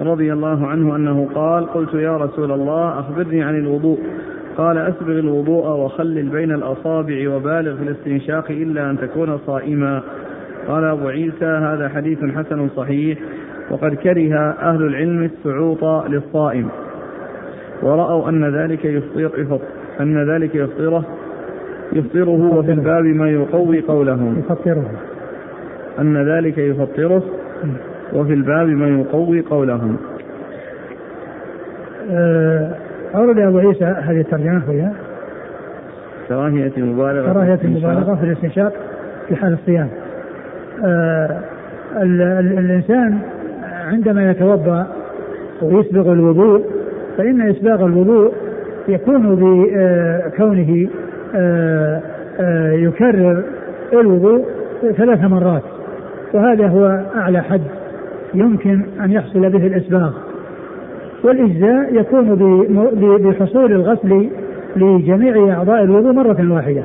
[0.00, 3.98] رضي الله عنه أنه قال قلت يا رسول الله أخبرني عن الوضوء.
[4.56, 10.02] قال أسبغ الوضوء وخلل بين الأصابع وبالغ في الاستنشاق إلا أن تكون صائما.
[10.68, 13.18] قال أبو عيسى هذا حديث حسن صحيح
[13.70, 16.68] وقد كره أهل العلم السعوط للصائم.
[17.82, 19.60] ورأوا أن ذلك يفطر
[20.00, 21.04] أن ذلك يفطره
[21.92, 24.38] يفطره وفي الباب ما يقوي قولهم.
[24.38, 24.90] يفطره.
[25.98, 27.22] أن ذلك يفطره.
[28.12, 29.96] وفي الباب ما يقوي قولهم.
[32.10, 32.74] آه
[33.14, 34.92] أورد أبو عيسى هذه الترجمة فيها؟
[36.28, 38.72] كراهية المبالغة كراهية المبالغة في الاستنشاق
[39.28, 39.88] في حال الصيام.
[40.84, 41.40] آه
[41.96, 43.18] الإنسان
[43.86, 44.86] عندما يتوضأ
[45.62, 46.64] ويسبغ الوضوء
[47.18, 48.32] فإن إسباغ الوضوء
[48.88, 50.88] يكون بكونه
[51.34, 52.02] آه،
[52.40, 53.42] آه، يكرر
[53.92, 54.44] الوضوء
[54.96, 55.62] ثلاث مرات
[56.34, 57.60] وهذا هو أعلى حد
[58.34, 60.10] يمكن أن يحصل به الإسباغ.
[61.24, 62.34] والإجزاء يكون
[63.18, 64.28] بحصول الغسل
[64.76, 66.82] لجميع أعضاء الوضوء مرة واحدة.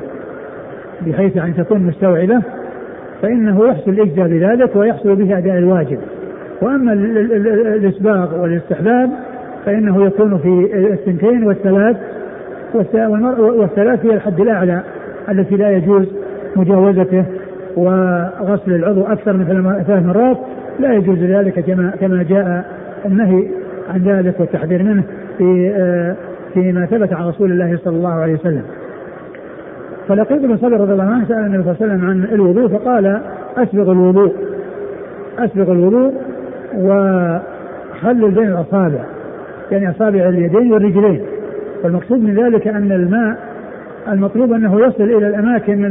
[1.06, 2.42] بحيث أن تكون مستوعبة
[3.22, 5.98] فإنه يحصل الإجزاء بذلك ويحصل به أداء الواجب.
[6.62, 6.92] وأما
[7.74, 9.10] الإسباغ والاستحباب
[9.64, 11.96] فإنه يكون في الثنتين والثلاث.
[13.38, 14.82] والثلاث هي الحد الأعلى
[15.30, 16.06] التي لا يجوز
[16.56, 17.24] مجاوزته
[17.76, 19.44] وغسل العضو أكثر من
[19.86, 20.38] ثلاث مرات.
[20.78, 22.64] لا يجوز ذلك كما كما جاء
[23.06, 23.48] النهي
[23.88, 25.02] عن ذلك والتحذير منه
[25.38, 26.16] في آه،
[26.54, 28.62] فيما ثبت عن رسول الله صلى الله عليه وسلم.
[30.08, 33.20] فلقيت بن صبر رضي الله عنه سأل النبي صلى الله عليه وسلم عن الوضوء فقال
[33.56, 34.34] أسبغ الوضوء.
[35.38, 36.12] أسبغ الوضوء
[36.76, 39.04] وخلل بين الأصابع.
[39.70, 41.22] يعني أصابع اليدين والرجلين.
[41.84, 43.36] والمقصود من ذلك أن الماء
[44.08, 45.84] المطلوب أنه يصل إلى الأماكن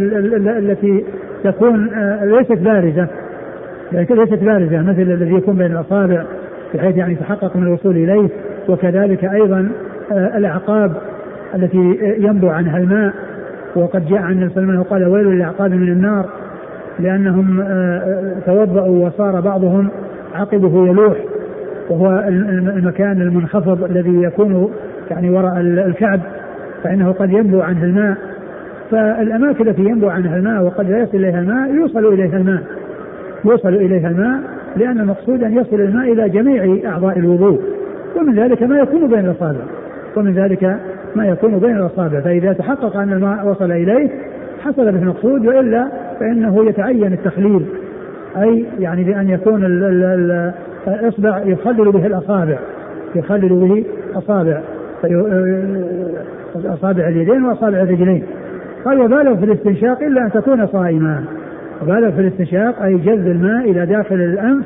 [0.57, 1.05] التي
[1.43, 3.07] تكون آه، ليست بارزة.
[3.93, 6.23] ليست بارزة مثل الذي يكون بين الأصابع
[6.73, 8.29] بحيث يعني يتحقق من الوصول إليه
[8.69, 9.69] وكذلك أيضا
[10.11, 10.91] آه، الأعقاب
[11.55, 13.13] التي ينبع عنها الماء.
[13.75, 16.25] وقد جاء عن النبي صلى قال ويل للأعقاب من النار
[16.99, 19.89] لأنهم آه، توضأوا وصار بعضهم
[20.33, 21.17] عقبه يلوح.
[21.89, 22.19] وهو
[22.77, 24.71] المكان المنخفض الذي يكون
[25.11, 26.19] يعني وراء الكعب
[26.83, 28.17] فإنه قد ينبع عنه الماء.
[28.91, 32.63] فالأماكن التي ينبع عنها الماء وقد لا يصل إليها الماء يوصل إليها الماء.
[33.45, 34.39] يوصل إليها الماء
[34.77, 37.61] لأن المقصود أن يصل الماء إلى جميع أعضاء الوضوء.
[38.15, 39.59] ومن ذلك ما يكون بين الأصابع.
[40.17, 40.77] ومن ذلك
[41.15, 42.19] ما يكون بين الأصابع.
[42.19, 44.09] فإذا تحقق أن الماء وصل إليه
[44.59, 45.87] حصل به المقصود وإلا
[46.19, 47.65] فإنه يتعين التخليل.
[48.37, 49.65] أي يعني بأن يكون
[50.87, 52.57] الإصبع يخلل به الأصابع.
[53.15, 54.61] يخلل به أصابع
[56.65, 58.23] أصابع اليدين وأصابع الرجلين.
[58.85, 61.23] قال وبالغ في الاستنشاق إلا أن تكون صائما.
[61.81, 64.65] وبالغ في الاستنشاق أي جذب الماء إلى داخل الأنف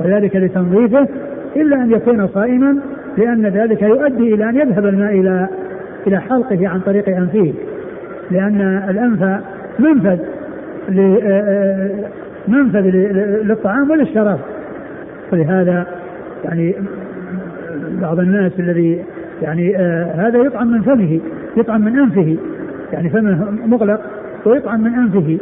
[0.00, 1.08] وذلك لتنظيفه
[1.56, 2.76] إلا أن يكون صائما
[3.18, 5.48] لأن ذلك يؤدي إلى أن يذهب الماء إلى
[6.06, 7.52] إلى حلقه عن طريق أنفه.
[8.30, 9.40] لأن الأنف
[9.78, 10.18] منفذ
[12.48, 12.80] منفذ
[13.44, 14.38] للطعام وللشراب.
[15.32, 15.86] ولهذا
[16.44, 16.74] يعني
[18.02, 19.04] بعض الناس الذي
[19.42, 21.20] يعني آه هذا يطعم من فمه
[21.56, 22.36] يطعم من أنفه.
[22.92, 24.00] يعني فمه مغلق
[24.46, 25.38] ويطعم من أنفه.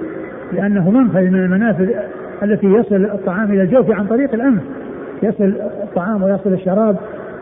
[0.53, 1.89] لأنه منفذ من المنافذ
[2.43, 4.63] التي يصل الطعام إلى الجوف عن طريق الأنف
[5.23, 6.97] يصل الطعام ويصل الشراب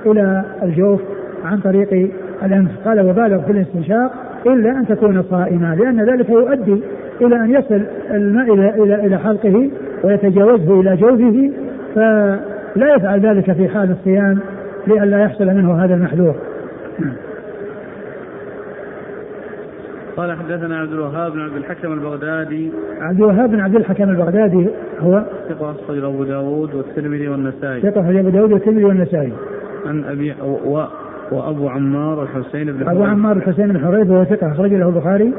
[0.07, 1.01] إلى الجوف
[1.45, 2.11] عن طريق
[2.43, 4.13] الأنف قال وبالغ في الاستنشاق
[4.47, 6.83] إلا أن تكون صائما لأن ذلك يؤدي
[7.21, 9.71] إلى أن يصل الماء إلى إلى إلى حلقه
[10.05, 11.51] ويتجاوزه إلى جوفه
[11.95, 14.39] فلا يفعل ذلك في حال الصيام
[14.87, 16.35] لئلا يحصل منه هذا المحذور.
[20.19, 22.71] قال حدثنا عبد الوهاب بن عبد الحكم البغدادي.
[23.01, 24.69] عبد الوهاب بن عبد الحكم البغدادي
[25.01, 27.81] هو ثقة أخرج أبو داود والترمذي والنسائي.
[27.81, 29.33] ثقة أخرج أبو داود والترمذي والنسائي.
[29.87, 30.85] عن أبي و
[31.33, 35.33] وأبو عمار الحسين بن أبو عمار الحسين بن حريث وهو ثقة أخرج له البخاري.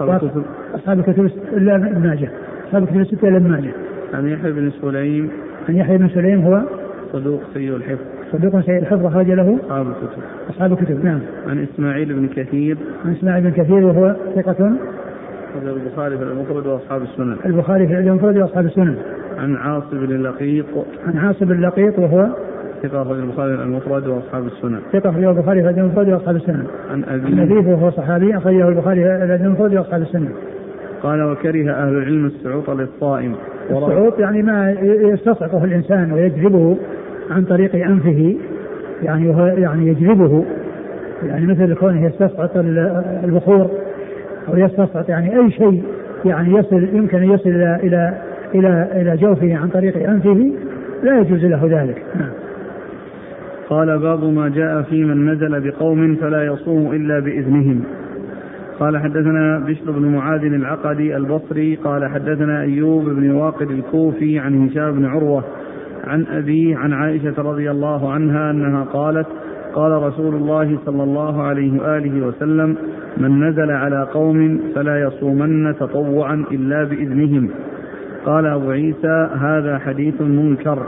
[0.00, 1.30] أصحاب الكتب.
[1.52, 2.30] إلا ابن ماجه.
[2.68, 3.72] أصحاب الكتب الستة إلا ابن ماجه.
[4.14, 5.30] عن يحيى بن سليم.
[5.68, 6.62] عن يحيى بن سليم هو
[7.12, 8.04] صدوق سيء الحفظ.
[8.32, 10.22] صدوق سيء الحفظ أخرج له أصحاب الكتب.
[10.50, 11.20] أصحاب الكتب نعم.
[11.48, 12.76] عن إسماعيل بن كثير.
[13.04, 14.72] عن إسماعيل بن كثير وهو ثقة.
[15.62, 17.36] البخاري في المفرد وأصحاب السنن.
[17.46, 18.96] البخاري في المفرد وأصحاب السنن.
[19.38, 20.66] عن عاصم بن اللقيط
[21.06, 22.28] عن عاصم بن اللقيط وهو
[22.82, 24.78] ثقة أخرج البخاري المفرد وأصحاب السنن.
[24.92, 26.66] ثقة أخرج البخاري في المفرد وأصحاب السنن.
[26.90, 29.02] عن أبي عن أبيه وهو صحابي أخرجه البخاري
[29.38, 30.28] في المفرد وأصحاب السنن.
[31.02, 33.34] قال وكره أهل العلم السعوط للصائم.
[33.70, 36.76] السعوط يعني ما يستصعقه الإنسان ويجذبه
[37.30, 38.36] عن طريق أنفه
[39.02, 39.28] يعني
[39.60, 40.44] يعني يجذبه.
[41.22, 42.50] يعني مثل كونه يستصعق
[43.24, 43.70] البخور
[44.48, 45.82] أو يستصعق يعني أي شيء
[46.24, 48.14] يعني يصل يمكن أن يصل إلى إلى
[48.54, 50.52] إلى إلى جوفه عن طريق أنفه
[51.02, 52.02] لا يجوز له ذلك.
[52.20, 52.30] نعم.
[53.68, 57.84] قال باب ما جاء في من نزل بقوم فلا يصوم إلا بإذنهم.
[58.78, 64.92] قال حدثنا بشر بن معاذ العقدي البصري قال حدثنا أيوب بن واقد الكوفي عن هشام
[64.92, 65.44] بن عروة
[66.04, 69.26] عن أبيه عن عائشة رضي الله عنها أنها قالت
[69.74, 72.76] قال رسول الله صلى الله عليه وآله وسلم
[73.16, 77.50] من نزل على قوم فلا يصومن تطوعا إلا بإذنهم.
[78.26, 80.86] قال أبو عيسى هذا حديث منكر.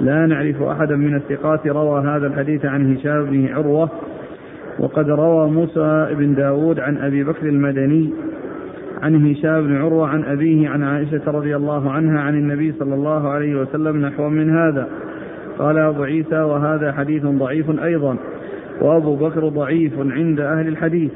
[0.00, 3.90] لا نعرف أحدا من الثقات روى هذا الحديث عن هشام بن عروة
[4.78, 8.10] وقد روى موسى بن داود عن أبي بكر المدني
[9.02, 13.28] عن هشام بن عروة عن أبيه عن عائشة رضي الله عنها عن النبي صلى الله
[13.28, 14.88] عليه وسلم نحو من هذا.
[15.58, 18.16] قال أبو عيسى وهذا حديث ضعيف أيضا.
[18.80, 21.10] وأبو بكر ضعيف عند أهل الحديث.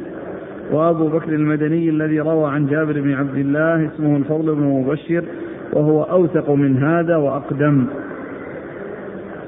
[0.73, 5.25] وأبو بكر المدني الذي روى عن جابر بن عبد الله اسمه الفضل بن مبشر
[5.73, 7.85] وهو أوثق من هذا وأقدم.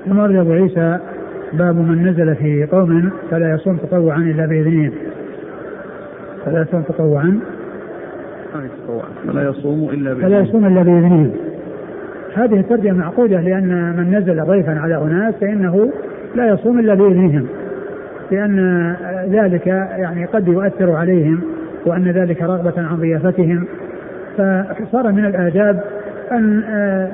[0.06, 0.98] ثم أبو عيسى
[1.58, 4.92] باب من نزل في قوم فلا يصوم تطوعا إلا بإذنهم
[6.44, 7.40] فلا يصوم تطوعا.
[9.26, 11.30] فلا يصوم إلا بإذنهم فلا يصوم إلا بإذنهم
[12.34, 15.92] هذه الترجمة معقودة لأن من نزل ضيفا على أناس فإنه
[16.34, 17.46] لا يصوم إلا بإذنهم
[18.30, 18.96] لأن
[19.30, 21.40] ذلك يعني قد يؤثر عليهم
[21.86, 23.66] وأن ذلك رغبة عن ضيافتهم.
[24.36, 25.84] فصار من الآداب
[26.32, 27.08] أن آه،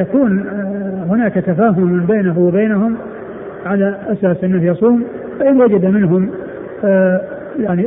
[0.00, 2.96] يكون آه، هناك تفاهم بينه وبينهم
[3.66, 5.04] على أساس أنه يصوم
[5.38, 6.30] فإن وجد منهم
[6.84, 7.20] آه،
[7.58, 7.86] يعني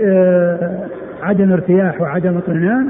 [1.23, 2.88] عدم ارتياح وعدم اطمئنان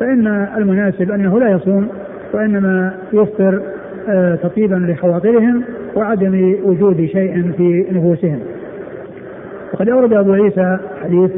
[0.00, 1.88] فإن المناسب أنه لا يصوم
[2.32, 3.62] وإنما يفطر
[4.42, 5.62] تطيبا لخواطرهم
[5.96, 8.38] وعدم وجود شيء في نفوسهم.
[9.72, 11.30] وقد أورد أبو عيسى حديث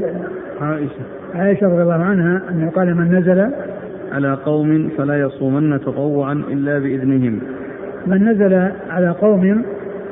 [0.61, 1.01] عائشة.
[1.35, 3.51] عائشة رضي الله عنها أنه قال من نزل
[4.13, 7.41] على قوم فلا يصومن تطوعا إلا بإذنهم.
[8.07, 9.63] من نزل على قوم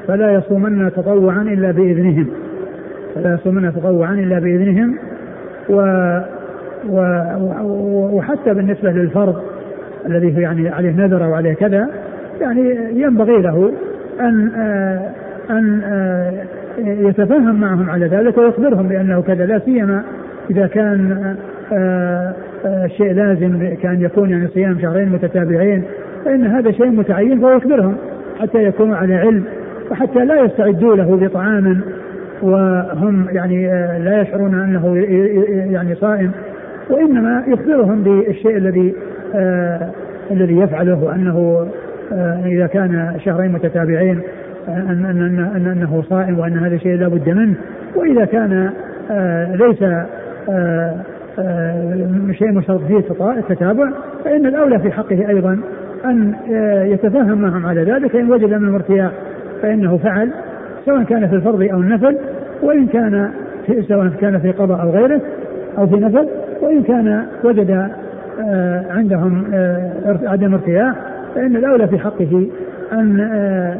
[0.08, 2.26] فلا يصومن تطوعا إلا بإذنهم.
[3.14, 4.98] فلا يصومن تطوعا إلا بإذنهم.
[5.68, 5.80] و
[6.88, 7.00] و
[8.16, 9.42] وحتى بالنسبة للفرض
[10.06, 11.88] الذي يعني عليه نذر أو عليه كذا
[12.40, 13.72] يعني ينبغي له
[14.20, 15.10] أن آه
[15.50, 16.32] أن آه
[16.78, 20.02] يتفاهم معهم على ذلك ويخبرهم بأنه كذا لا سيما
[20.50, 21.36] إذا كان
[21.72, 22.34] آه،
[22.86, 25.82] شيء لازم كان يكون يعني صيام شهرين متتابعين
[26.24, 27.96] فإن هذا شيء متعين فهو يخبرهم
[28.40, 29.44] حتى يكونوا على علم.
[29.92, 31.80] وحتى لا يستعدوا له بطعام
[32.42, 34.96] وهم يعني آه، لا يشعرون أنه
[35.72, 36.30] يعني صائم
[36.90, 38.94] وإنما يخبرهم بالشيء الذي
[39.34, 39.90] آه
[40.30, 41.66] الذي يفعله وأنه
[42.12, 44.20] آه إذا كان شهرين متتابعين
[44.68, 47.54] أن, أن, أن أنه صائم وأن هذا شيء لا بد منه.
[47.96, 48.70] وإذا كان
[49.10, 50.96] آه ليس آه
[51.38, 52.98] آه شيء مشترط فيه
[53.38, 53.90] التتابع
[54.24, 55.58] فإن الأولى في حقه أيضا
[56.04, 56.34] أن
[56.92, 59.12] يتفاهم معهم على ذلك فإن وجد منهم ارتياح
[59.62, 60.30] فإنه فعل
[60.86, 62.16] سواء كان في الفرض أو النفل
[62.62, 63.30] وإن كان
[63.66, 65.20] في سواء كان في قضاء أو غيره
[65.78, 66.28] أو في نفل
[66.60, 67.70] وإن كان وجد
[68.40, 69.92] آه عندهم آه
[70.24, 70.94] عدم ارتياح
[71.34, 72.46] فإن الأولى في حقه
[72.92, 73.78] أن آه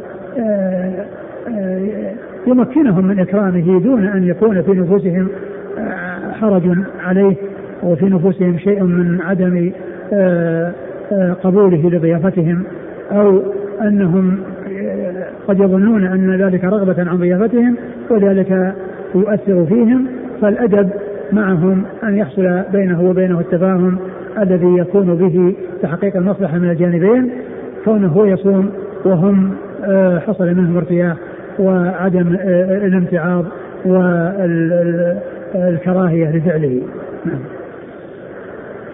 [2.47, 5.27] يمكنهم من إكرامه دون أن يكون في نفوسهم
[6.31, 7.35] حرج عليه
[7.83, 9.71] وفي نفوسهم شيء من عدم
[11.43, 12.63] قبوله لضيافتهم
[13.11, 13.41] أو
[13.81, 14.37] أنهم
[15.47, 17.75] قد يظنون أن ذلك رغبة عن ضيافتهم
[18.09, 18.73] وذلك
[19.15, 20.07] يؤثر فيهم
[20.41, 20.89] فالأدب
[21.31, 23.97] معهم أن يحصل بينه وبينه التفاهم
[24.41, 27.31] الذي يكون به تحقيق المصلحة من الجانبين
[27.85, 28.69] كونه هو يصوم
[29.05, 29.53] وهم
[29.85, 31.17] آه، حصل منهم ارتياح
[31.59, 33.45] وعدم آه، الامتعاض
[35.55, 36.81] والكراهية لفعله.
[37.25, 37.39] نعم.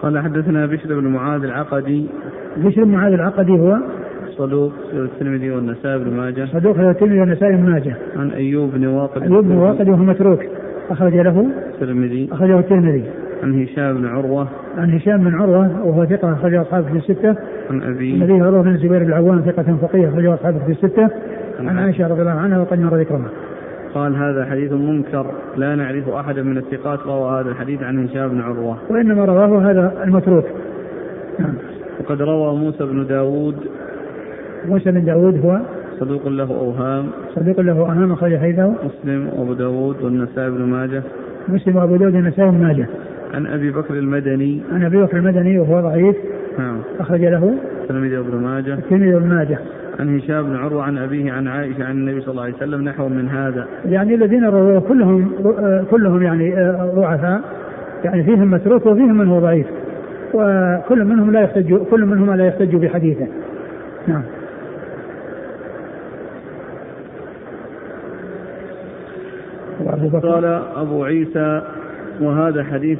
[0.02, 2.06] قال حدثنا بشر بن معاذ العقدي.
[2.56, 3.78] بشر بن معاذ العقدي هو؟
[4.40, 6.46] صدوق الترمذي والنسائي بن ماجه.
[6.52, 7.96] صدوق الترمذي والنسائي بن ماجه.
[8.16, 9.22] عن أيوب بن واقد.
[9.22, 10.40] أيوب بن واقد وهو متروك.
[10.90, 12.28] أخرج له الترمذي.
[12.32, 13.04] أخرجه الترمذي.
[13.42, 14.48] عن هشام بن عروة.
[14.78, 17.36] عن هشام بن عروة وهو ثقة أخرج أصحابه في الستة.
[17.70, 18.14] عن أبي.
[18.14, 21.08] النبي عروة بن الزبير بن العوام ثقة فقيه أخرج أصحابه في الستة.
[21.60, 23.30] عن عائشة رضي الله عنها وقد مر ذكرها.
[23.94, 25.26] قال هذا حديث منكر
[25.56, 28.76] لا نعرف أحدا من الثقات روى هذا الحديث عن هشام بن عروة.
[28.90, 30.44] وإنما رواه هذا المتروك.
[32.00, 33.56] وقد روى موسى بن داود
[34.68, 35.60] موسى بن داود هو
[36.00, 37.06] صدوق له أوهام.
[37.34, 38.74] صدوق له أوهام أخرج حديثه.
[38.84, 41.02] مسلم وأبو داود والنسائي بن ماجه.
[41.48, 42.86] مسلم وأبو داود والنسائي بن ماجه.
[43.34, 44.62] عن أبي بكر المدني.
[44.72, 46.16] عن أبي بكر المدني وهو ضعيف.
[46.58, 46.76] نعم.
[47.00, 47.54] أخرج له.
[47.82, 48.74] الترمذي وابن ماجه.
[48.74, 49.58] الترمذي وابن ماجه.
[50.00, 53.08] عن هشام بن عروة عن أبيه عن عائشة عن النبي صلى الله عليه وسلم نحو
[53.08, 53.66] من هذا.
[53.86, 55.30] يعني الذين رووا كلهم
[55.90, 56.54] كلهم يعني
[56.94, 57.40] ضعفاء.
[58.04, 59.66] يعني فيهم متروك وفيهم من هو ضعيف.
[60.34, 63.26] وكل منهم لا يحتج كل منهما لا يحتج بحديثه.
[64.08, 64.22] نعم.
[70.22, 70.44] قال
[70.76, 71.62] أبو عيسى
[72.20, 72.98] وهذا حديث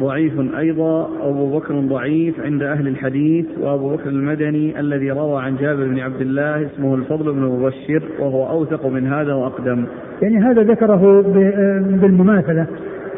[0.00, 1.08] ضعيف أيضا.
[1.22, 6.20] أبو بكر ضعيف عند أهل الحديث وأبو بكر المدني الذي روى عن جابر بن عبد
[6.20, 9.84] الله اسمه الفضل بن مبشر وهو أوثق من هذا وأقدم.
[10.22, 11.22] يعني هذا ذكره
[12.00, 12.66] بالمماثلة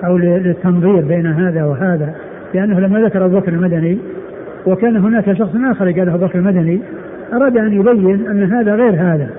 [0.04, 2.14] أو للتنظير بين هذا وهذا
[2.54, 3.98] لأنه لما ذكر أبو بكر المدني
[4.66, 6.80] وكان هناك شخص آخر قال أبو بكر المدني
[7.32, 9.30] أراد أن يبين أن هذا غير هذا.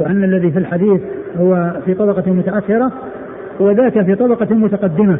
[0.00, 1.00] وأن الذي في الحديث
[1.36, 2.92] هو في طبقة متأخرة
[3.60, 5.18] وذاك في طبقة متقدمة.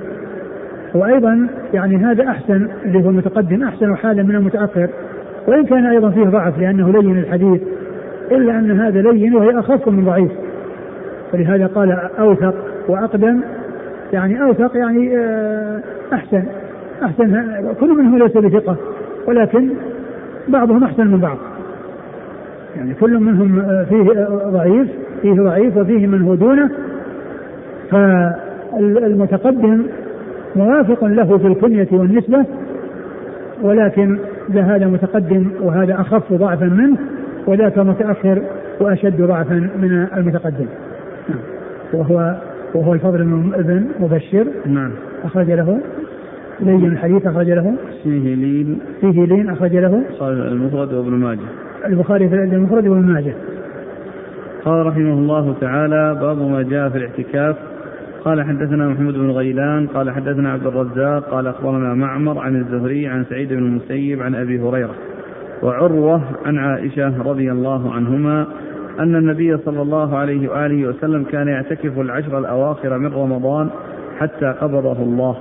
[0.95, 4.89] وأيضا يعني هذا أحسن اللي هو المتقدم أحسن حالا من المتأخر.
[5.49, 7.61] وإن كان أيضا فيه ضعف لأنه لين الحديث
[8.31, 10.33] إلا أن هذا لين وهي أخف من ضعيف.
[11.35, 12.55] ولهذا قال أوثق
[12.89, 13.41] وأقدم.
[14.13, 15.81] يعني أوثق يعني آه،
[16.13, 16.45] أحسن
[17.03, 17.45] أحسن
[17.81, 18.77] كل منهم ليس بثقة
[19.29, 19.71] ولكن
[20.49, 21.39] بعضهم أحسن من بعض.
[22.77, 24.89] يعني كل منهم فيه ضعيف
[25.23, 26.71] فيه ضعيف وفيه من هو دونه.
[27.91, 29.83] فالمتقدم
[30.57, 32.45] موافق له في الكنية والنسبة
[33.63, 34.19] ولكن
[34.55, 36.97] هذا متقدم وهذا أخف ضعفا منه
[37.47, 38.43] وذاك متأخر
[38.81, 40.67] وأشد ضعفا من المتقدم.
[41.93, 42.37] وهو
[42.75, 44.47] وهو الفضل بن مبشر.
[44.67, 44.91] نعم.
[45.25, 45.81] أخرج له.
[46.61, 47.75] لين الحديث أخرج له.
[48.03, 48.79] فيه لين.
[49.01, 50.03] فيه لين أخرج له.
[50.23, 51.39] المفرد وابن ماجه.
[51.85, 53.35] البخاري في المفرد وابن ماجه.
[54.65, 57.57] قال رحمه الله تعالى باب ما جاء في الاعتكاف.
[58.27, 63.25] قال حدثنا محمود بن غيلان قال حدثنا عبد الرزاق قال أخبرنا معمر عن الزهري عن
[63.25, 64.95] سعيد بن المسيب عن أبي هريرة
[65.63, 68.47] وعروة عن عائشة رضي الله عنهما
[69.01, 73.71] أن النبي صلى الله عليه وآله وسلم كان يعتكف العشر الأواخر من رمضان
[74.19, 75.37] حتى قبضه الله.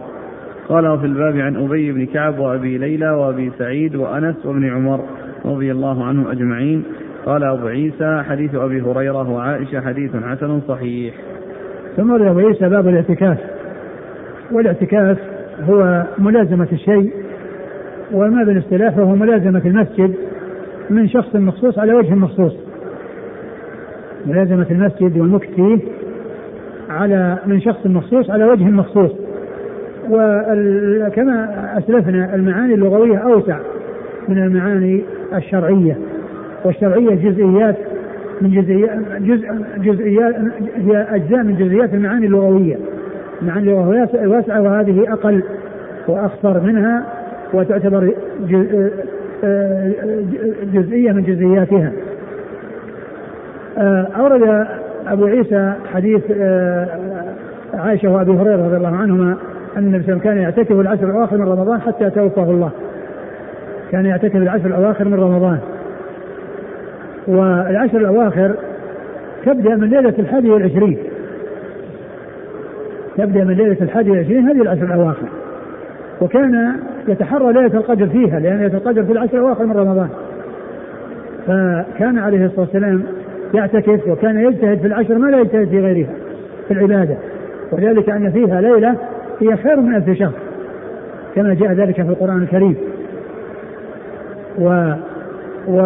[0.70, 5.00] قال في الباب عن أبي بن كعب وأبي ليلى وأبي سعيد وأنس وابن عمر
[5.46, 6.84] رضي الله عنهم أجمعين.
[7.26, 11.14] قال أبو عيسى حديث أبي هريرة وعائشة حديث حسن صحيح.
[11.98, 13.38] ثم ورد أبو عيسى باب الاعتكاف.
[14.52, 15.18] والاعتكاف
[15.70, 17.14] هو ملازمة الشيء
[18.14, 20.16] وما بالاصطلاح فهو ملازمة المسجد
[20.90, 22.54] من شخص مخصوص على وجه مخصوص.
[24.26, 25.80] ملازمة المسجد والمكث فيه
[26.90, 29.12] على من شخص مخصوص على وجه مخصوص.
[30.10, 33.60] وكما أسلفنا المعاني اللغوية أوسع.
[34.30, 35.98] من المعاني الشرعية
[36.66, 37.76] والشرعية جزئيات
[38.42, 40.36] من جزئيات جزء جزئيات
[40.76, 42.78] هي أجزاء من جزئيات المعاني اللغوية.
[43.42, 45.44] المعاني اللغوية واسعة وهذه أقل
[46.08, 47.06] وأخطر منها
[47.54, 48.14] وتعتبر
[50.74, 51.92] جزئية من جزئياتها.
[54.18, 54.68] أورد
[55.08, 56.22] أبو عيسى حديث
[57.74, 59.38] عائشة وأبي هريرة رضي الله عنهما
[59.78, 62.72] أن النبي كان يعتكف العشر الأواخر من رمضان حتى توفاه الله.
[63.92, 65.60] كان يعتكف العشر الأواخر من رمضان.
[67.28, 68.56] والعشر الأواخر
[69.46, 70.98] تبدأ من ليلة الحادي والعشرين.
[73.18, 75.28] تبدأ من ليلة الحادي والعشرين هذه العشر الأواخر.
[76.22, 76.76] وكان
[77.08, 80.10] يتحرى ليلة القدر فيها لأن ليلة القدر في العشر الأواخر من رمضان.
[81.48, 83.04] فكان عليه الصلاة والسلام
[83.54, 86.14] يعتكف وكان يجتهد في العشر ما لا يجتهد في غيرها
[86.68, 87.16] في العبادة.
[87.72, 88.96] وذلك أن فيها ليلة
[89.42, 90.34] هي خير من ألف شهر
[91.36, 92.76] كما جاء ذلك في القرآن الكريم.
[94.60, 94.94] و
[95.68, 95.78] و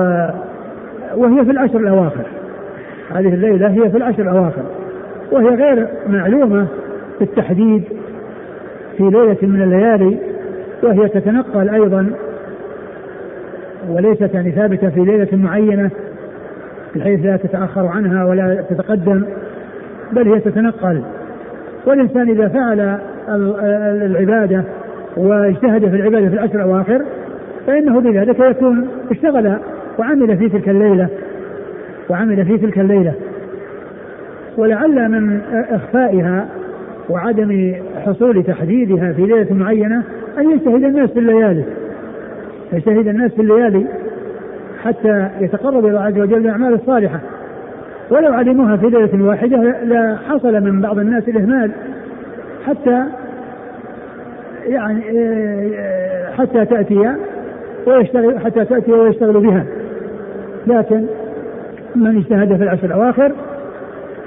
[1.16, 2.26] وهي في العشر الأواخر.
[3.12, 4.64] هذه الليلة هي في العشر الأواخر.
[5.32, 6.68] وهي غير معلومة
[7.20, 7.84] بالتحديد
[8.98, 10.18] في ليلة من الليالي
[10.84, 12.12] وهي تتنقل أيضا
[13.90, 15.90] وليست يعني ثابتة في ليلة معينة
[16.96, 19.24] بحيث لا تتأخر عنها ولا تتقدم
[20.12, 21.02] بل هي تتنقل.
[21.86, 23.00] والإنسان إذا فعل
[24.06, 24.64] العبادة
[25.18, 27.02] واجتهد في العبادة في العشر الأواخر
[27.68, 29.58] فإنه بذلك يكون اشتغل
[30.00, 31.08] وعمل في تلك الليلة
[32.10, 33.14] وعمل في تلك الليلة.
[34.58, 36.48] ولعل من إخفائها
[37.10, 37.74] وعدم
[38.06, 40.04] حصول تحديدها في ليلة معينة
[40.38, 41.64] أن يجتهد الناس في الليالي
[42.74, 43.86] يجتهد الناس في الليالي
[44.84, 47.20] حتى يتقرب الله عز وجل بالأعمال الصالحة.
[48.12, 51.72] ولو علموها في ليلة واحدة لحصل من بعض الناس الإهمال
[52.66, 53.04] حتى
[54.66, 55.02] يعني
[56.38, 57.16] حتى تأتي
[57.90, 59.66] ويشتغل حتى تأتي ويشتغل بها.
[60.68, 61.06] لكن
[61.96, 63.32] من اجتهد في العشر الأواخر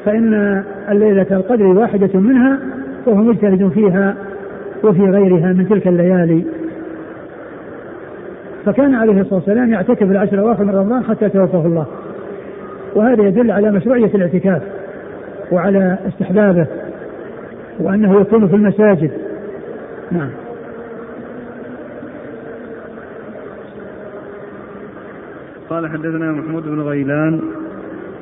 [0.04, 2.58] فإن الليلة القدر واحدة منها
[3.06, 4.14] وهو مجتهد فيها
[4.84, 6.44] وفي غيرها من تلك الليالي.
[8.64, 11.86] فكان عليه الصلاة والسلام يعتكف العشر الأواخر من رمضان حتى توفاه الله.
[12.94, 14.62] وهذا يدل على مشروعية الاعتكاف
[15.52, 16.66] وعلى استحبابه
[17.80, 19.10] وأنه يكون في المساجد.
[20.10, 20.30] نعم.
[25.72, 27.40] قال حدثنا محمود بن غيلان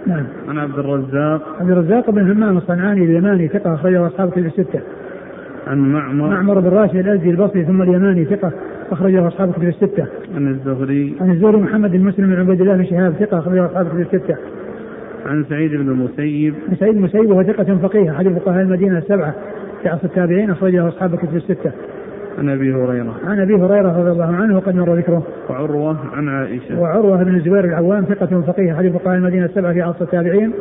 [0.07, 4.81] نعم عن عبد الرزاق عبد الرزاق بن همام الصنعاني اليماني ثقة أخرجه أصحاب كتب الستة.
[5.67, 8.53] عن معمر معمر بن راشد الأزدي البصري ثم اليماني ثقة
[8.91, 10.07] أخرجه أصحاب كتب الستة.
[10.35, 13.87] عن الزهري عن الزهري محمد بن مسلم بن عبيد الله بن شهاب ثقة أخرجه أصحاب
[13.89, 14.37] كتب الستة.
[15.27, 19.35] عن سعيد بن المسيب عن سعيد بن المسيب وهو ثقة فقيه أحد فقهاء المدينة السبعة
[19.83, 21.73] في عصر التابعين أخرجه أصحاب كتب الستة.
[22.39, 23.15] عن أبي هريرة.
[23.25, 25.23] عن أبي هريرة رضي الله عنه وقد مر ذكره.
[25.51, 26.81] وعروة عن عائشة.
[26.81, 30.53] وعروة بن الزبير العوام ثقة فقيه احد فقهاء المدينة السبعة في عصر التابعين.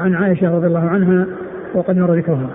[0.00, 1.26] عن عائشة رضي الله عنها
[1.74, 2.50] وقد مر ذكرها.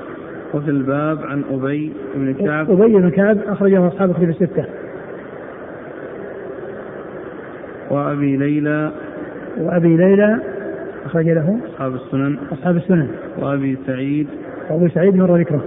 [0.54, 2.72] وفي الباب عن أبي بن كعب.
[2.72, 4.66] أبي بن كعب أخرجه أصحاب كتب الستة.
[7.90, 8.92] وأبي ليلى.
[9.58, 10.40] وأبي ليلى
[11.06, 11.58] أخرج له.
[11.70, 12.38] أصحاب السنن.
[12.52, 13.08] أصحاب السنن.
[13.40, 14.28] وأبي سعيد.
[14.70, 15.64] وأبو سعيد مر ذكره.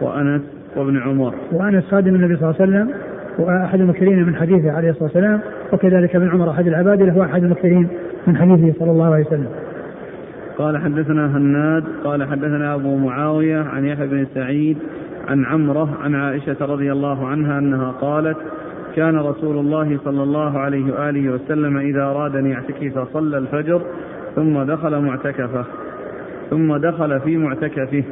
[0.00, 0.61] وأنس.
[0.76, 1.34] وابن عمر.
[1.52, 2.94] وأنس خادم النبي صلى الله عليه وسلم
[3.38, 5.40] وأحد المكثرين من حديثه عليه الصلاة والسلام
[5.72, 7.88] وكذلك ابن عمر أحد العباد له أحد المكثرين
[8.26, 9.48] من حديثه صلى الله عليه وسلم.
[10.58, 14.78] قال حدثنا هناد قال حدثنا أبو معاوية عن يحيى بن سعيد
[15.28, 18.36] عن عمرة عن عائشة رضي الله عنها أنها قالت
[18.96, 23.82] كان رسول الله صلى الله عليه وآله وسلم إذا أراد أن يعتكف صلى الفجر
[24.36, 25.64] ثم دخل معتكفه
[26.50, 28.04] ثم دخل في معتكفه.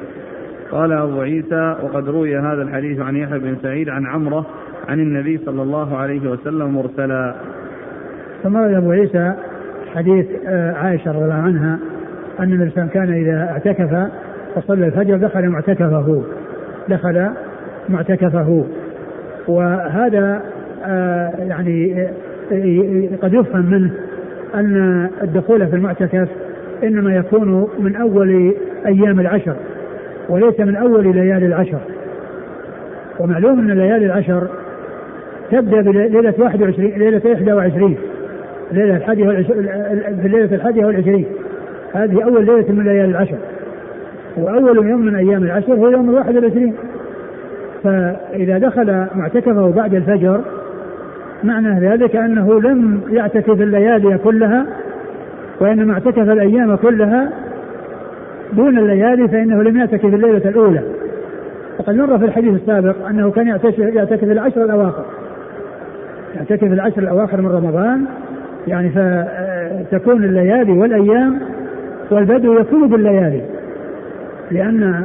[0.71, 4.47] قال أبو عيسى وقد روي هذا الحديث عن يحيى بن سعيد عن عمرة
[4.89, 7.35] عن النبي صلى الله عليه وسلم مرسلا.
[8.43, 9.35] ثم روي أبو عيسى
[9.95, 11.79] حديث آه، عائشة رضي الله عنها
[12.41, 14.11] أن وسلم كان إذا اعتكف
[14.57, 16.23] وصلى الفجر دخل معتكفه
[16.89, 17.31] دخل
[17.89, 18.65] معتكفه.
[19.49, 20.43] وهذا
[20.85, 22.03] آه، يعني
[22.53, 23.91] آه، قد يفهم منه
[24.55, 26.29] أن الدخول في المعتكف
[26.83, 28.55] إنما يكون من أول
[28.87, 29.57] أيام العشر.
[30.31, 31.79] وليس من أول ليالي العشر.
[33.19, 34.49] ومعلوم أن ليالي العشر
[35.51, 37.97] تبدأ بليلة 21 ليلة 21
[38.73, 41.27] ليلة الحادية في الليلة الحادية والعشرين.
[41.95, 43.39] هذه أول ليلة من ليالي العشر.
[44.37, 46.75] وأول يوم من أيام العشر هو يوم الواحد والعشرين.
[47.85, 50.41] فإذا دخل معتكفه بعد الفجر
[51.45, 54.67] معنى ذلك أنه لم يعتكف الليالي كلها
[55.61, 57.31] وإنما اعتكف الأيام كلها
[58.53, 60.81] دون الليالي فإنه لم يعتكف الليلة الأولى.
[61.79, 63.49] وقد مر في الحديث السابق أنه كان
[63.79, 65.05] يعتكف العشر الأواخر.
[66.37, 68.05] يعتكف العشر الأواخر من رمضان.
[68.67, 71.39] يعني فتكون الليالي والأيام
[72.11, 73.43] والبدو يكون بالليالي.
[74.51, 75.05] لأن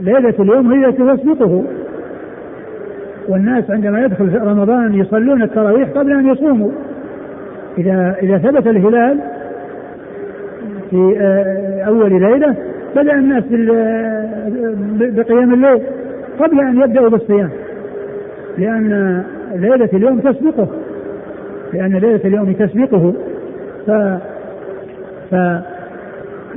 [0.00, 1.64] ليلة اليوم هي التي تسبقه.
[3.28, 6.70] والناس عندما يدخل رمضان يصلون التراويح قبل أن يصوموا.
[7.78, 9.20] إذا إذا ثبت الهلال
[10.94, 12.54] في آه، أول ليلة
[12.96, 13.44] بدأ الناس
[15.14, 15.82] بقيام الليل
[16.38, 17.50] قبل أن يبدأوا بالصيام.
[18.58, 19.22] لأن
[19.54, 20.68] ليلة اليوم تسبقه.
[21.72, 23.14] لأن ليلة اليوم تسبقه.
[23.86, 23.90] ف
[25.30, 25.32] ف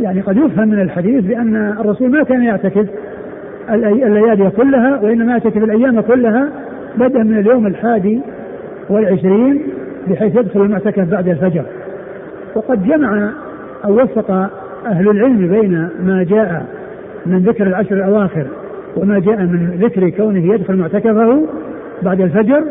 [0.01, 2.85] يعني قد يفهم من الحديث بأن الرسول ما كان يعتكف
[3.69, 6.49] الليالي كلها وإنما يعتكف الأيام كلها
[6.97, 8.21] بدءا من اليوم الحادي
[8.89, 9.61] والعشرين
[10.07, 11.63] بحيث يدخل المعتكف بعد الفجر.
[12.55, 13.31] وقد جمع
[13.85, 14.31] أو وفق
[14.85, 16.65] أهل العلم بين ما جاء
[17.25, 18.45] من ذكر العشر الأواخر
[18.97, 21.47] وما جاء من ذكر كونه يدخل معتكفه
[22.03, 22.63] بعد الفجر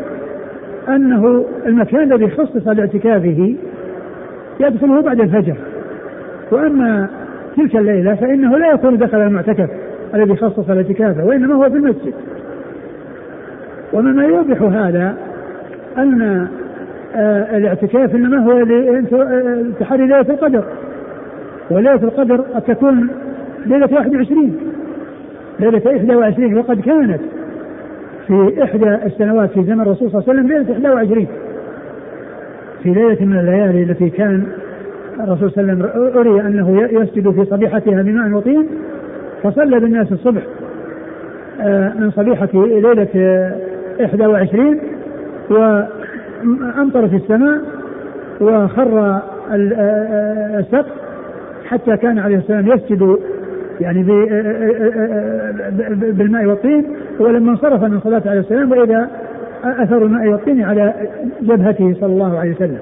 [0.89, 3.55] أنه المكان الذي خصص لاعتكافه
[4.59, 5.55] يدخله بعد الفجر.
[6.51, 7.07] وأما
[7.57, 9.69] تلك الليلة فإنه لا يكون دخل المعتكف
[10.13, 12.13] الذي خصص الاعتكاف وإنما هو في المسجد.
[13.93, 15.17] ومما يوضح هذا
[15.97, 16.47] أن
[17.15, 20.63] آه، الاعتكاف إنما هو لتحري ليلة القدر.
[21.71, 23.09] وليلة القدر قد تكون
[23.65, 24.55] ليلة 21
[25.59, 27.21] ليلة 21 وقد كانت
[28.27, 31.27] في إحدى السنوات في زمن الرسول صلى الله عليه وسلم ليلة 21
[32.83, 34.43] في ليلة من الليالي التي كان
[35.19, 38.67] الرسول صلى الله عليه وسلم أري أنه يسجد في صبيحتها بماء وطين
[39.43, 40.41] فصلى بالناس الصبح
[41.61, 43.07] آه، من صبيحة ليلة
[43.99, 44.79] 21
[45.49, 47.61] وأمطرت السماء
[48.41, 51.06] وخر آه، آه، السقف
[51.67, 53.17] حتى كان عليه السلام يسجد
[53.81, 54.03] يعني
[56.11, 56.85] بالماء والطين
[57.19, 59.09] ولما انصرف من صلاة عليه السلام وإذا
[59.63, 60.93] أثر الماء والطين على
[61.41, 62.77] جبهته صلى الله عليه وسلم.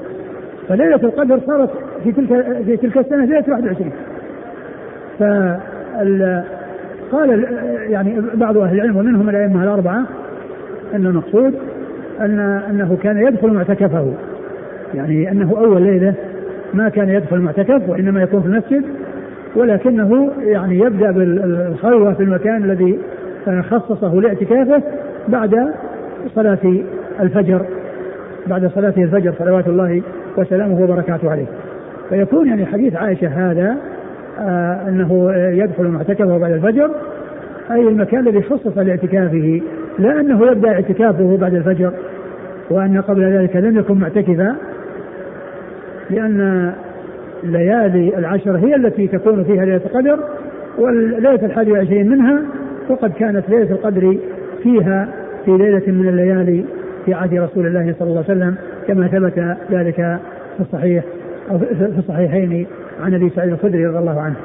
[0.67, 1.69] فليلة القدر صارت
[2.03, 3.91] في تلك في تلك السنة ليلة 21
[5.19, 5.23] ف
[7.11, 7.45] قال
[7.89, 10.03] يعني بعض أهل العلم ومنهم الأئمة الأربعة
[10.93, 11.53] أن المقصود
[12.21, 14.13] أن أنه كان يدخل معتكفه
[14.93, 16.13] يعني أنه أول ليلة
[16.75, 18.83] ما كان يدخل المعتكف وإنما يكون في المسجد
[19.55, 22.99] ولكنه يعني يبدأ بالخلوه في المكان الذي
[23.61, 24.81] خصصه لاعتكافه
[25.27, 25.73] بعد
[26.35, 26.59] صلاة
[27.19, 27.65] الفجر
[28.47, 30.01] بعد صلاة الفجر صلوات الله
[30.37, 31.45] وسلامه وبركاته عليه.
[32.09, 33.77] فيكون يعني حديث عائشة هذا
[34.39, 36.91] آه إنه يدخل معتكفه بعد الفجر
[37.71, 39.61] أي المكان الذي خصص لاعتكافه
[39.99, 41.91] لا انه يبدأ اعتكافه بعد الفجر
[42.69, 44.55] وأن قبل ذلك لم يكن معتكفا
[46.09, 46.73] لأن
[47.43, 50.19] ليالي العشر هي التي تكون فيها ليلة القدر
[50.77, 52.41] والليلة الحادي والعشرين منها
[52.89, 54.17] وقد كانت ليلة القدر
[54.63, 55.07] فيها
[55.45, 56.65] في ليلة من الليالي
[57.05, 58.55] في عهد رسول الله صلى الله عليه وسلم
[58.87, 59.95] كما ثبت ذلك
[60.57, 61.03] في الصحيح
[61.51, 62.67] أو في الصحيحين
[63.01, 64.35] عن أبي سعيد الخدري رضي الله عنه.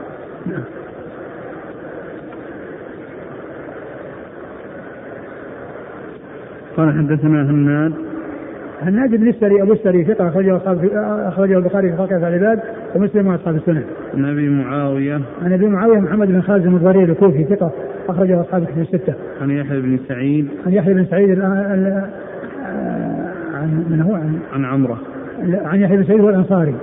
[0.47, 0.65] نعم.
[6.77, 8.10] قال حدثنا هناد
[8.83, 10.91] هناد بن السري ابو السري ثقة أخرجه اصحاب
[11.26, 12.61] أخرجه البخاري في خلق العباد
[12.95, 13.83] ومسلم وأصحاب السنن.
[14.14, 15.20] عن ابي معاوية.
[15.43, 17.72] عن أبي معاوية محمد بن خازم الضرير الكوفي ثقة
[18.09, 19.14] أخرجه أصحاب الكتب الستة.
[19.43, 20.49] عن يحيى بن سعيد.
[20.66, 22.09] عن يحيى بن سعيد عن
[23.91, 24.99] من هو؟ عن عن عمرة.
[25.64, 26.74] عن يحيى بن سعيد الأنصاري.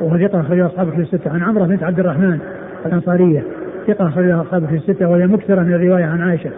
[0.00, 1.30] وهو ثقة أخرجه أصحاب الكتب الستة.
[1.30, 2.38] عن عمرة بنت عبد الرحمن
[2.86, 3.42] الأنصارية.
[3.86, 5.08] ثقة اخرجها أصحاب الكتب الستة.
[5.08, 6.50] وهي مكثرة من الرواية عن عائشة.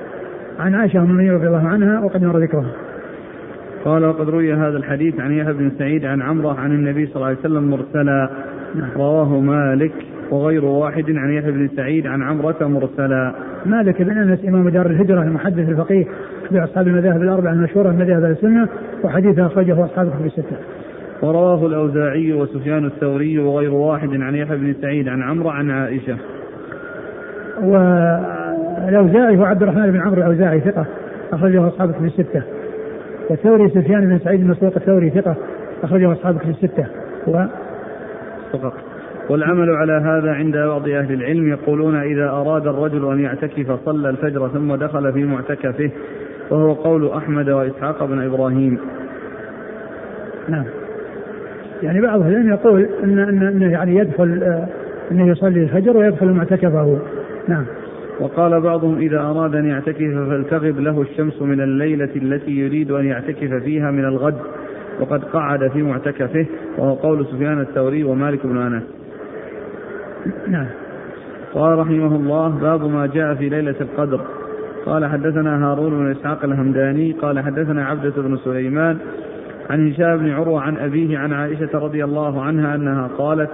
[0.58, 2.72] عن عائشة ام رضي الله عنها وقد مر ذكرها.
[3.84, 7.26] قال وقد روي هذا الحديث عن يحيى بن سعيد عن عمرة عن النبي صلى الله
[7.26, 8.30] عليه وسلم مرسلا
[8.96, 9.92] رواه مالك
[10.30, 13.34] وغير واحد عن يحيى بن سعيد عن عمرة مرسلا.
[13.66, 16.04] مالك بن أنس إمام دار الهجرة المحدث الفقيه
[16.50, 18.68] باصحاب المذاهب الأربعة المشهورة من مذاهب السنة
[19.04, 20.56] وحديثه أخرجه أصحاب الكتب الستة.
[21.22, 26.16] ورواه الأوزاعي وسفيان الثوري وغير واحد عن يحيى بن سعيد عن عمرو عن عائشة.
[27.62, 30.86] والأوزاعي هو عبد الرحمن بن عمرو الأوزاعي ثقة
[31.32, 32.42] أخرجه أصحاب الكتب الستة.
[33.30, 35.36] والثوري سفيان بن سعيد بن مسروق الثوري ثقة
[35.82, 36.86] أخرجه أصحاب في الستة.
[37.26, 37.44] و
[38.52, 38.72] فقط.
[39.30, 44.48] والعمل على هذا عند بعض أهل العلم يقولون إذا أراد الرجل أن يعتكف صلى الفجر
[44.48, 45.90] ثم دخل في معتكفه
[46.50, 48.78] وهو قول أحمد وإسحاق بن إبراهيم.
[50.48, 50.64] نعم.
[51.82, 54.68] يعني بعض العلم يقول إن, إن, إن يعني يدخل آه،
[55.10, 56.98] أنه يصلي الفجر ويدخل معتكفه.
[57.48, 57.64] نعم.
[58.20, 63.54] وقال بعضهم إذا أراد أن يعتكف فلتغب له الشمس من الليلة التي يريد أن يعتكف
[63.54, 64.38] فيها من الغد.
[65.00, 66.46] وقد قعد في معتكفه.
[66.78, 68.82] وهو قول سفيان الثوري ومالك بن أنس.
[70.48, 70.66] نعم.
[71.54, 74.20] قال رحمه الله باب ما جاء في ليلة القدر.
[74.86, 77.12] قال حدثنا هارون بن إسحاق الهمداني.
[77.12, 78.98] قال حدثنا عبدة بن سليمان
[79.70, 83.50] عن هشام بن عروة عن أبيه عن عائشة رضي الله عنها أنها قالت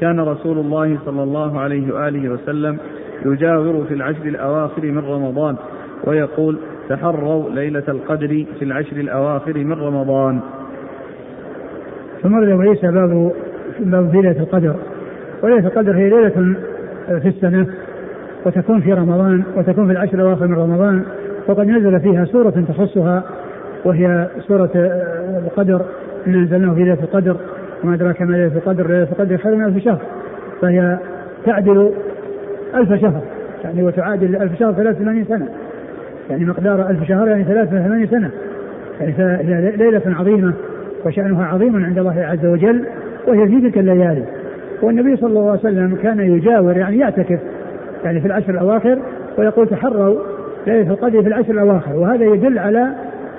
[0.00, 2.78] كان رسول الله صلى الله عليه وآله وسلم
[3.26, 5.56] يجاور في العشر الأواخر من رمضان
[6.04, 6.58] ويقول
[6.88, 10.40] تحروا ليلة القدر في العشر الأواخر من رمضان.
[12.22, 13.32] ثم وليس باب
[13.80, 14.74] باب ليلة القدر.
[15.42, 16.56] وليلة القدر هي ليلة
[17.06, 17.66] في السنة
[18.46, 21.02] وتكون في رمضان وتكون في العشر الأواخر من رمضان
[21.48, 23.22] وقد نزل فيها سورة تخصها
[23.84, 24.70] وهي سورة
[25.44, 25.82] القدر.
[26.26, 27.36] إن أنزلناه في ليلة القدر
[27.84, 28.86] وما أدراك ما ليلة القدر.
[28.86, 30.00] ليلة القدر خير من ألف شهر.
[30.60, 30.98] فهي
[31.46, 31.92] تعدل
[32.74, 33.20] ألف شهر.
[33.64, 35.48] يعني وتعادل ألف شهر 83 سنة.
[36.30, 38.30] يعني مقدار ألف شهر يعني 83 سنة.
[39.00, 40.52] يعني ليلة عظيمة
[41.06, 42.84] وشأنها عظيم عند الله عز وجل
[43.26, 44.24] وهي في تلك الليالي.
[44.82, 47.38] والنبي صلى الله عليه وسلم كان يجاور يعني يعتكف
[48.04, 48.98] يعني في العشر الأواخر
[49.38, 50.18] ويقول تحروا
[50.66, 51.96] ليلة القدر في العشر الأواخر.
[51.96, 52.86] وهذا يدل على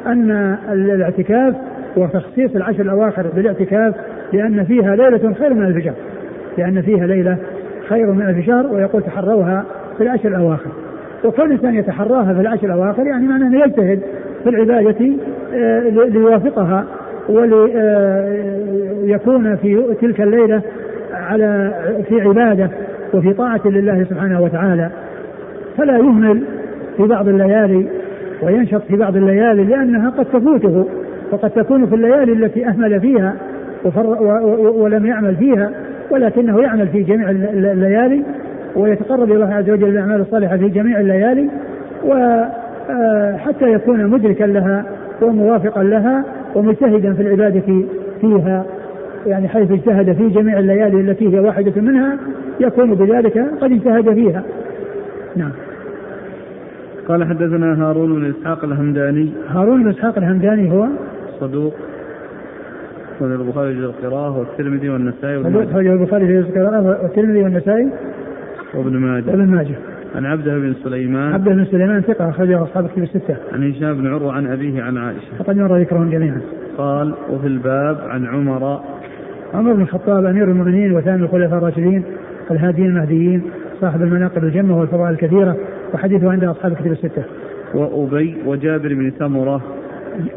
[0.05, 1.55] أن الاعتكاف
[1.97, 3.95] وتخصيص العشر الأواخر بالاعتكاف
[4.33, 5.93] لأن فيها ليلة خير من الفجر
[6.57, 7.37] لأن فيها ليلة
[7.91, 9.65] خير من ألف شهر ويقول تحروها
[9.97, 10.69] في العشر الأواخر.
[11.25, 13.99] وكل إنسان يتحراها في العشر الأواخر يعني معناه أنه يجتهد
[14.43, 15.11] في العبادة
[15.53, 16.85] آه، ليوافقها
[17.29, 17.77] وليكون
[19.47, 20.61] آه، في تلك الليلة
[21.13, 21.73] على
[22.09, 22.69] في عبادة
[23.13, 24.89] وفي طاعة لله سبحانه وتعالى.
[25.77, 26.41] فلا يهمل
[26.97, 27.85] في بعض الليالي
[28.43, 30.85] وينشط في بعض الليالي لأنها قد تفوته
[31.31, 33.35] وقد تكون في الليالي التي أهمل فيها
[34.75, 35.71] ولم يعمل فيها.
[36.11, 38.23] ولكنه يعمل في جميع الليالي
[38.75, 41.49] ويتقرب إلى الله عز وجل بالأعمال الصالحة في جميع الليالي
[42.05, 44.85] وحتى آه، يكون مدركا لها
[45.21, 47.83] وموافقا لها ومجتهدا في العبادة
[48.21, 48.65] فيها
[49.27, 52.17] يعني حيث اجتهد في جميع الليالي التي هي واحدة منها
[52.59, 54.43] يكون بذلك قد اجتهد فيها.
[55.35, 55.51] نعم.
[57.07, 59.29] قال حدثنا هارون بن إسحاق الهمداني.
[59.49, 60.87] هارون بن إسحاق الهمداني هو
[61.39, 61.73] صدوق
[63.21, 67.89] أخرج البخاري في القراءة والترمذي والنسائي أخرج البخاري في القراءة والترمذي والنسائي
[68.73, 69.75] وابن ماجه وابن ماجه
[70.15, 73.35] عن عبده بن سليمان عبده بن سليمان ثقة أخرجه أصحاب الكتب الستة.
[73.53, 75.27] عن هشام بن عروة عن أبيه عن عائشة.
[75.39, 76.41] وقد مر ذكرهم جميعا.
[76.77, 78.81] قال وفي الباب عن عمر
[79.53, 82.03] عمر بن الخطاب أمير المؤمنين وثاني الخلفاء الراشدين
[82.51, 83.41] الهاديين المهديين
[83.81, 85.57] صاحب المناقب الجمة والفضائل الكثيرة
[85.93, 87.23] وحديثه عند أصحاب الكتب الستة.
[87.75, 89.61] وأبي وجابر بن سمرة.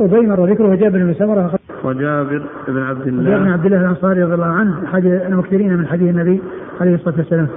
[0.00, 1.50] أبي مر ذكره وجابر بن سمرة
[1.84, 3.30] وجابر بن عبد الله.
[3.30, 6.42] جابر بن عبد الله الأنصاري رضي الله عنه احد المكثرين من حديث النبي
[6.80, 7.48] عليه الصلاة والسلام.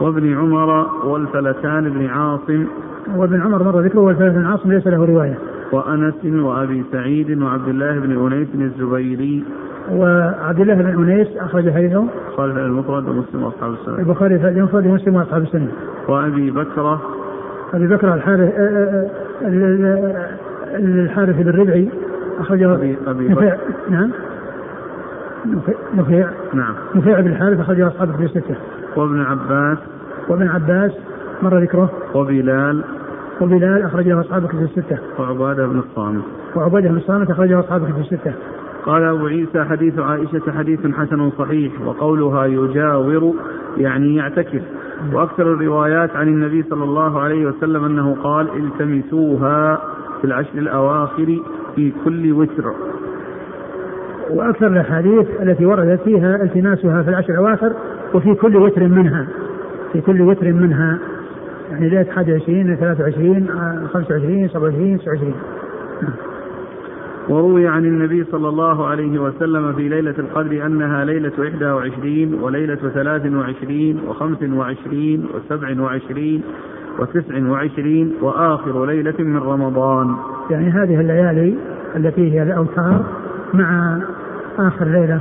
[0.00, 2.66] وابن عمر والفلتان بن عاصم.
[3.16, 5.38] وابن عمر مر ذكره والفلتان بن عاصم ليس له رواية.
[5.72, 9.44] وأنس وأبي سعيد وعبد الله بن أنيس الزبيري.
[9.92, 12.04] وعبد الله بن أنيس أخرج حديثه.
[12.36, 13.98] في المفرد ومسلم وأصحاب السنة.
[13.98, 15.68] البخاري في المفرد ومسلم وأصحاب السنة.
[16.08, 17.02] وأبي بكرة.
[17.74, 18.52] أبي بكر الحارث
[20.74, 21.88] الحارث بن ربعي.
[22.38, 23.56] أخرجه أبي أبي نفيع
[23.90, 24.10] نعم.
[25.94, 26.74] نفيع نعم.
[26.94, 28.56] نفيع بن الحارث أخرجه أصحابه في الستة.
[28.96, 29.78] وابن عباس.
[30.28, 30.92] وابن عباس
[31.42, 31.90] مر ذكره.
[32.14, 32.84] وبلال.
[33.40, 34.98] وبلال أخرج له أصحاب كتب الستة.
[35.18, 36.24] وعبادة بن الصامت.
[36.56, 38.32] وعبادة بن الصامت أخرج له أصحاب كتب الستة.
[38.86, 43.34] قال أبو عيسى حديث عائشة حديث حسن صحيح وقولها يجاور
[43.76, 44.62] يعني يعتكف.
[45.12, 49.80] وأكثر الروايات عن النبي صلى الله عليه وسلم أنه قال التمسوها
[50.20, 51.38] في العشر الأواخر
[51.76, 52.72] في كل وتر.
[54.30, 57.72] وأكثر الأحاديث التي وردت فيها التماسها في العشر الأواخر
[58.14, 59.26] وفي كل وتر منها.
[59.92, 60.98] في كل وتر منها.
[61.70, 63.48] يعني ليلة 21 23
[63.92, 65.34] 25 27 29
[67.28, 72.74] وروي عن النبي صلى الله عليه وسلم في ليلة القدر أنها ليلة إحدى وعشرين وليلة
[72.94, 76.42] ثلاث وعشرين وخمس وعشرين وسبع وعشرين
[76.98, 80.16] وتسع وعشرين وآخر ليلة من رمضان.
[80.50, 81.54] يعني هذه الليالي
[81.96, 83.04] التي هي الأوتار
[83.54, 83.98] مع
[84.58, 85.20] آخر ليلة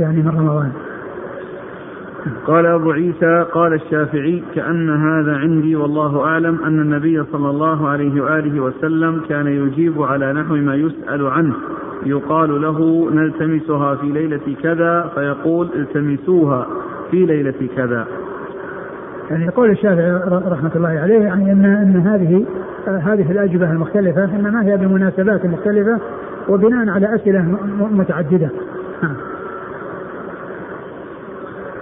[0.00, 0.72] يعني من رمضان.
[2.46, 8.22] قال أبو عيسى قال الشافعي كأن هذا عندي والله أعلم أن النبي صلى الله عليه
[8.22, 11.54] وآله وسلم كان يجيب على نحو ما يسأل عنه.
[12.06, 16.66] يقال له نلتمسها في ليلة كذا فيقول التمسوها
[17.10, 18.06] في ليلة كذا.
[19.30, 22.46] يعني يقول الشافعي رحمة الله عليه يعني أن أن هذه
[22.86, 25.98] هذه الأجوبة المختلفة إنما هي بمناسبات مختلفة
[26.48, 27.42] وبناء على أسئلة
[27.90, 28.50] متعددة.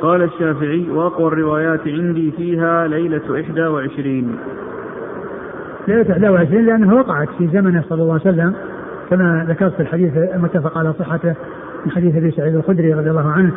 [0.00, 4.38] قال الشافعي وأقوى الروايات عندي فيها ليلة إحدى وعشرين.
[5.88, 8.54] ليلة 21 لأنها وقعت في زمنه صلى الله عليه وسلم.
[9.10, 11.34] كما ذكرت في الحديث المتفق على صحته
[11.86, 13.52] من حديث أبي سعيد الخدري رضي الله عنه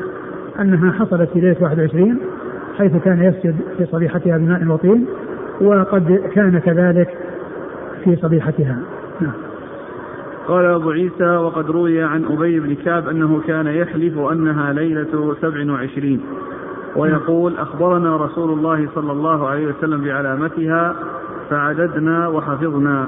[0.60, 2.20] أنها حصلت في ليلة 21
[2.78, 5.06] حيث كان يسجد في صبيحتها بماء وطين
[5.62, 7.18] وقد كان كذلك
[8.04, 8.78] في صبيحتها
[9.22, 9.34] نعم.
[10.48, 15.72] قال أبو عيسى وقد روي عن أبي بن كعب أنه كان يحلف أنها ليلة سبع
[15.74, 16.22] وعشرين
[16.96, 20.96] ويقول أخبرنا رسول الله صلى الله عليه وسلم بعلامتها
[21.50, 23.08] فعددنا وحفظنا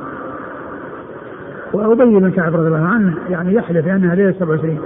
[1.74, 4.80] وأبي بن كعب رضي الله عنه يعني يحلف أنها ليلة 27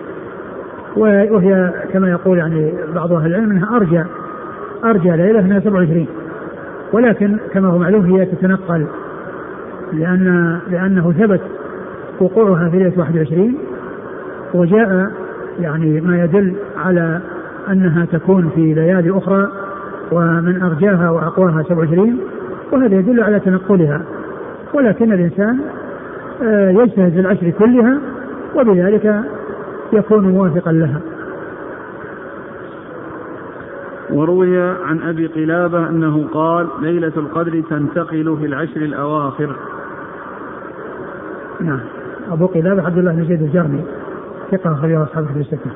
[0.96, 4.04] وهي كما يقول يعني بعض أهل العلم أنها أرجى
[4.84, 6.08] أرجى ليلة أنها 27
[6.94, 8.86] ولكن كما هو معلوم هي تتنقل
[9.94, 11.42] لأن لأنه ثبت
[12.20, 13.58] وقوعها في ليلة 21
[14.54, 15.12] وجاء
[15.60, 17.22] يعني ما يدل على
[17.70, 19.48] أنها تكون في ليالي أخرى
[20.12, 22.20] ومن أرجاها وأقواها 27
[22.72, 24.02] وهذا يدل على تنقلها.
[24.74, 25.60] ولكن الإنسان
[26.44, 28.00] آه، يجتهد في العشر كلها
[28.56, 29.22] وبذلك
[29.94, 31.02] يكون موافقا لها.
[34.10, 39.56] وروي عن أبي قلابة أنه قال ليلة القدر تنتقل في العشر الأواخر
[41.62, 41.80] نعم
[42.32, 43.84] أبو قلابة عبد الله بن زيد الجرمي
[44.52, 45.72] ثقة أخرجه أصحاب الكتب الستة.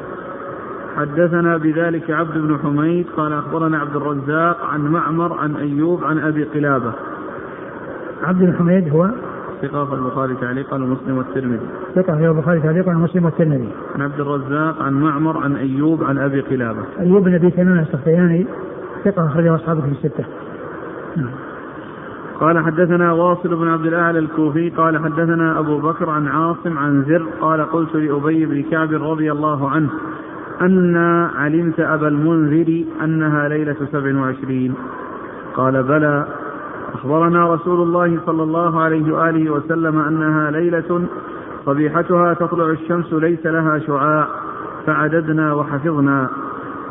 [0.96, 6.44] حدثنا بذلك عبد بن حميد قال أخبرنا عبد الرزاق عن معمر عن أيوب عن أبي
[6.44, 6.94] قلابة.
[8.24, 9.10] عبد بن حميد هو
[9.62, 11.68] ثقة في البخاري تعليقا ومسلم والترمذي.
[11.95, 13.70] ثقة في البخاري تعليقا ومسلم والترمذي.
[13.95, 16.84] عن عبد الرزاق عن معمر عن أيوب عن أبي قلابة.
[16.99, 18.45] أيوب بن أبي تميم السختياني
[19.05, 20.26] ثقة أخرجه أصحاب الكتب الستة.
[21.18, 21.30] نعم.
[22.41, 27.26] قال حدثنا واصل بن عبد الأعلى الكوفي قال حدثنا أبو بكر عن عاصم عن زر
[27.41, 29.89] قال قلت لأبي بن كعب رضي الله عنه
[30.62, 30.95] أن
[31.36, 34.74] علمت أبا المنذر أنها ليلة سبع وعشرين
[35.55, 36.26] قال بلى
[36.94, 41.02] أخبرنا رسول الله صلى الله عليه وآله وسلم أنها ليلة
[41.66, 44.28] صبيحتها تطلع الشمس ليس لها شعاع
[44.86, 46.30] فعددنا وحفظنا.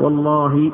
[0.00, 0.72] والله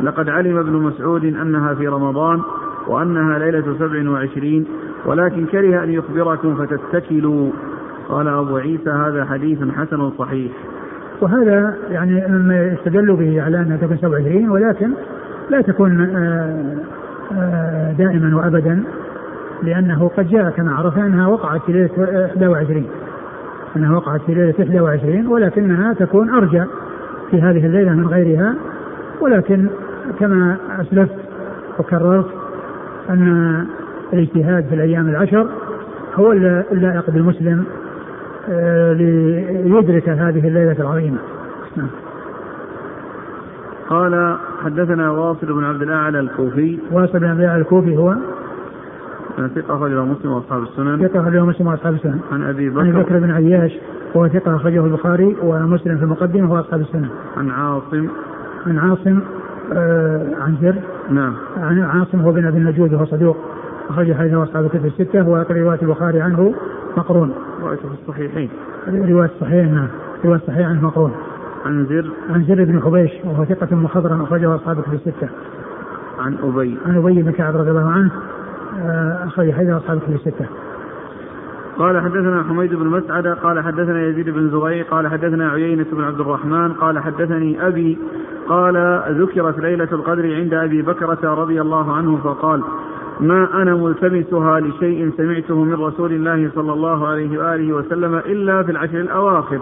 [0.00, 2.42] لقد علم ابن مسعود أنها في رمضان
[2.86, 4.66] وأنها ليلة سبع وعشرين
[5.06, 7.50] ولكن كره أن يخبركم فتتكلوا.
[8.08, 10.52] قال أبو عيسى هذا حديث حسن صحيح.
[11.20, 14.90] وهذا يعني مما يستدل به على أنها تكون 27 ولكن
[15.50, 16.76] لا تكون آه،
[17.98, 18.82] دائما وأبدا
[19.62, 21.90] لأنه قد جاء كما عرفنا أنها وقعت في ليلة
[22.50, 22.86] 21
[23.76, 26.64] أنها وقعت في ليلة 21 ولكنها تكون أرجى
[27.30, 28.54] في هذه الليلة من غيرها.
[29.20, 29.66] ولكن
[30.20, 31.14] كما أسلفت
[31.78, 32.26] وكررت
[33.10, 33.66] أن
[34.12, 35.46] الاجتهاد في الأيام العشر
[36.14, 36.32] هو
[36.72, 37.64] اللائق بالمسلم
[38.50, 41.18] آه، ليدرك هذه الليلة العظيمة.
[41.76, 42.05] نعم.
[43.88, 46.78] قال حدثنا واصل بن عبد الأعلى الكوفي.
[46.92, 48.14] واصل بن عبد الأعلى الكوفي هو
[49.36, 51.08] ثقة أخرجه مسلم وأصحاب السنن.
[51.08, 52.20] ثقة أخرجه مسلم وأصحاب السنن.
[52.32, 53.18] عن أبي بكر عن بكر.
[53.18, 53.72] بن عياش
[54.14, 57.08] وهو ثقة أخرجه البخاري ومسلم في المقدمة وأصحاب السنن.
[57.36, 58.08] عن عاصم.
[58.66, 59.20] عن عاصم
[59.72, 60.74] آه عن زر.
[61.10, 61.34] نعم.
[61.56, 63.36] عن عاصم هو بن أبي النجود وهو صدوق.
[63.90, 66.54] أخرج حديثه أصحاب الكتب الستة وروايه البخاري عنه
[66.96, 67.32] مقرون.
[67.62, 68.48] روايته في الصحيحين.
[68.88, 69.88] رواية الصحيح نعم.
[70.24, 71.12] رواية الصحيح عنه مقرون.
[71.66, 75.28] عن زر عن زر بن حبيش وهو ثقة مخضرم أخرجه أصحاب الكتب الستة.
[76.18, 78.10] عن أبي عن أبي بن كعب رضي الله عنه
[79.26, 80.46] أخرج حديث أصحاب الكتب الستة.
[81.78, 86.20] قال حدثنا حميد بن مسعد قال حدثنا يزيد بن زغير قال حدثنا عيينة بن عبد
[86.20, 87.98] الرحمن قال حدثني أبي
[88.48, 92.62] قال ذكرت ليلة القدر عند أبي بكرة رضي الله عنه فقال
[93.20, 98.70] ما أنا ملتمسها لشيء سمعته من رسول الله صلى الله عليه وآله وسلم إلا في
[98.70, 99.60] العشر الأواخر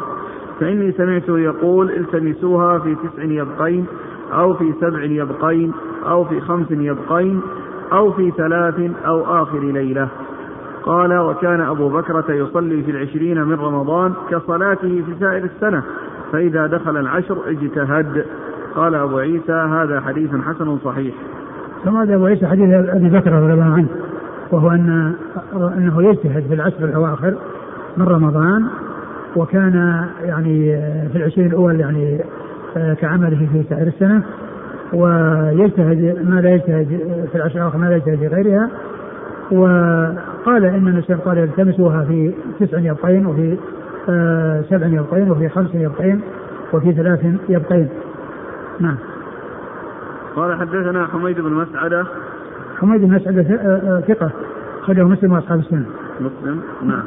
[0.61, 3.87] فإني سمعته يقول التمسوها في تسع يبقين
[4.33, 5.73] أو في سبع يبقين
[6.07, 7.41] أو في خمس يبقين
[7.93, 10.09] أو في ثلاث أو آخر ليلة.
[10.83, 15.83] قال وكان أبو بكرة يصلي في العشرين من رمضان كصلاته في سائر السنة
[16.33, 18.25] فإذا دخل العشر اجتهد.
[18.77, 21.15] قال أبو عيسى هذا حديث حسن صحيح.
[21.85, 23.89] ثم هذا أبو عيسى حديث أبي بكر رضي الله عنه
[24.53, 25.15] وهو أن
[25.53, 27.35] أنه يجتهد في العشر الأواخر
[27.97, 28.67] من رمضان
[29.37, 30.76] وكان يعني
[31.12, 32.24] في العشرين الأول يعني
[32.74, 34.22] كعمله في سائر السنة
[34.93, 36.87] ويجتهد ما لا يجتهد
[37.32, 38.70] في العشر الأواخر ما لا يجتهد في غيرها.
[39.51, 43.59] وقال إن النبي قال التمسوها في تسع يبقين وفي
[44.09, 46.20] آه سبع يبقين وفي خمس يبقين
[46.72, 47.89] وفي ثلاث يبقين.
[48.80, 48.97] نعم.
[50.37, 52.05] قال حدثنا حميد بن مسعدة.
[52.80, 54.30] حميد بن مسعدة آه، ثقة
[54.80, 55.87] خرجه مسلم وأصحاب السنة.
[56.20, 57.03] مسلم؟ نعم.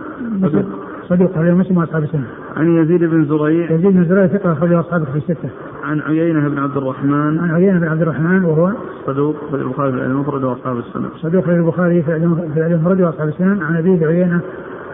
[1.10, 2.28] صدوق خرجه مسلم وأصحاب السنة.
[2.58, 3.72] عن يزيد بن زريع.
[3.72, 5.49] يزيد بن زريع ثقة خرجه أصحاب في الستة.
[5.84, 7.39] عن عيينة بن عبد الرحمن.
[7.39, 8.72] عن عيينة بن عبد الرحمن وهو
[9.05, 13.76] صدوق في البخاري في المفرد واصحاب السنن صدوق في البخاري في المفرد واصحاب السنن عن
[13.76, 14.41] أبي عيينة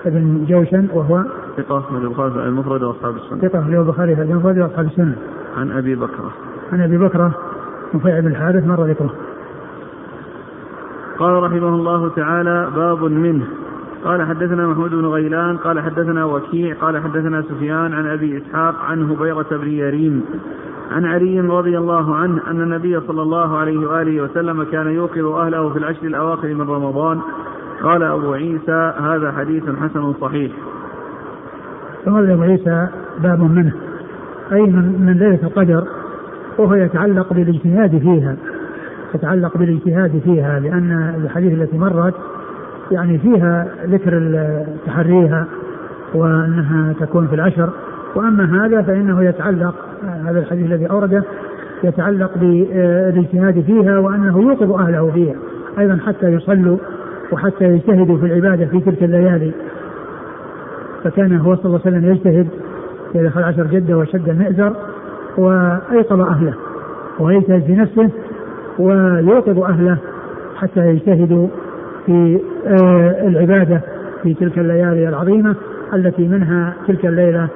[0.05, 1.23] بن جوشن وهو
[1.57, 5.15] ثقة في البخاري في المفرد واصحاب السنن ثقة في البخاري في المفرد واصحاب السنن
[5.57, 6.31] عن أبي بكرة
[6.73, 7.31] عن أبي بكرة
[7.93, 9.13] نفيع بن الحارث مر ذكره.
[11.19, 13.45] قال رحمه الله تعالى باب منه.
[14.03, 19.11] قال حدثنا محمود بن غيلان قال حدثنا وكيع قال حدثنا سفيان عن أبي إسحاق عن
[19.11, 20.23] هبيرة بن يريم
[20.91, 25.69] عن علي رضي الله عنه أن النبي صلى الله عليه وآله وسلم كان يوقظ أهله
[25.69, 27.19] في العشر الأواخر من رمضان
[27.83, 30.51] قال أبو عيسى هذا حديث حسن صحيح.
[32.05, 32.87] ثم أبو عيسى
[33.23, 33.73] باب منه
[34.51, 35.83] أي من, من ليلة القدر
[36.57, 38.35] وهو يتعلق بالإجتهاد فيها
[39.15, 42.13] يتعلق بالإجتهاد فيها لأن الحديث التي مرت
[42.91, 44.33] يعني فيها ذكر
[44.85, 45.45] تحريها
[46.13, 47.69] وأنها تكون في العشر.
[48.15, 49.75] وأما هذا فإنه يتعلق
[50.25, 51.23] هذا الحديث الذي أورده
[51.83, 55.35] يتعلق بالإجتهاد فيها وأنه يوقظ أهله فيها
[55.79, 56.77] أيضا حتى يصلوا
[57.31, 59.51] وحتى يجتهدوا في العبادة في تلك الليالي.
[61.03, 62.47] فكان هو صلى الله عليه وسلم يجتهد
[63.13, 64.75] في دخل عشر جدة وشد المئزر
[65.37, 66.53] وأيقظ أهله
[67.19, 68.09] ويجتهد في نفسه
[68.79, 69.97] ويوقظ أهله
[70.55, 71.47] حتى يجتهدوا
[72.05, 73.81] في آه، العبادة
[74.23, 75.55] في تلك الليالي العظيمة
[75.93, 77.47] التي منها تلك الليلة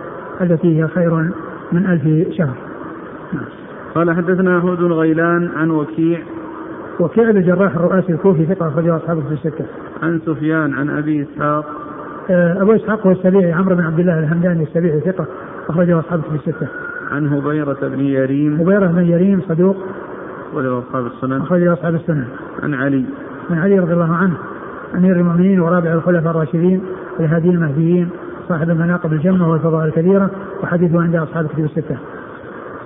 [0.41, 1.14] التي هي خير
[1.72, 2.56] من ألف شهر
[3.95, 6.20] قال حدثنا هود بن غيلان عن وكيع
[7.00, 9.66] وكيع الجراح الرؤاسي الكوفي ثقة أخرجه أصحابه في الستة.
[10.04, 11.66] عن سفيان عن أبي إسحاق
[12.30, 15.28] آه، أبو إسحاق هو السبيعي عمرو بن عبد الله الهمداني السبيعي ثقة
[15.70, 16.68] أخرجه أصحابه في الستة.
[17.12, 19.78] عن هبيرة بن يريم هبيرة بن يريم صدوق
[20.52, 22.26] أخرجه أصحاب السنن أخرجه أصحاب السنن.
[22.64, 23.06] عن علي
[23.52, 24.38] عن علي رضي الله عنه
[24.95, 26.82] أمير المؤمنين ورابع الخلفاء الراشدين
[27.20, 28.10] الهادي المهديين
[28.50, 30.32] صاحب المناقب الجمة والفضائل الكبيرة
[30.64, 31.98] وحديثه عند أصحاب الكتب الستة.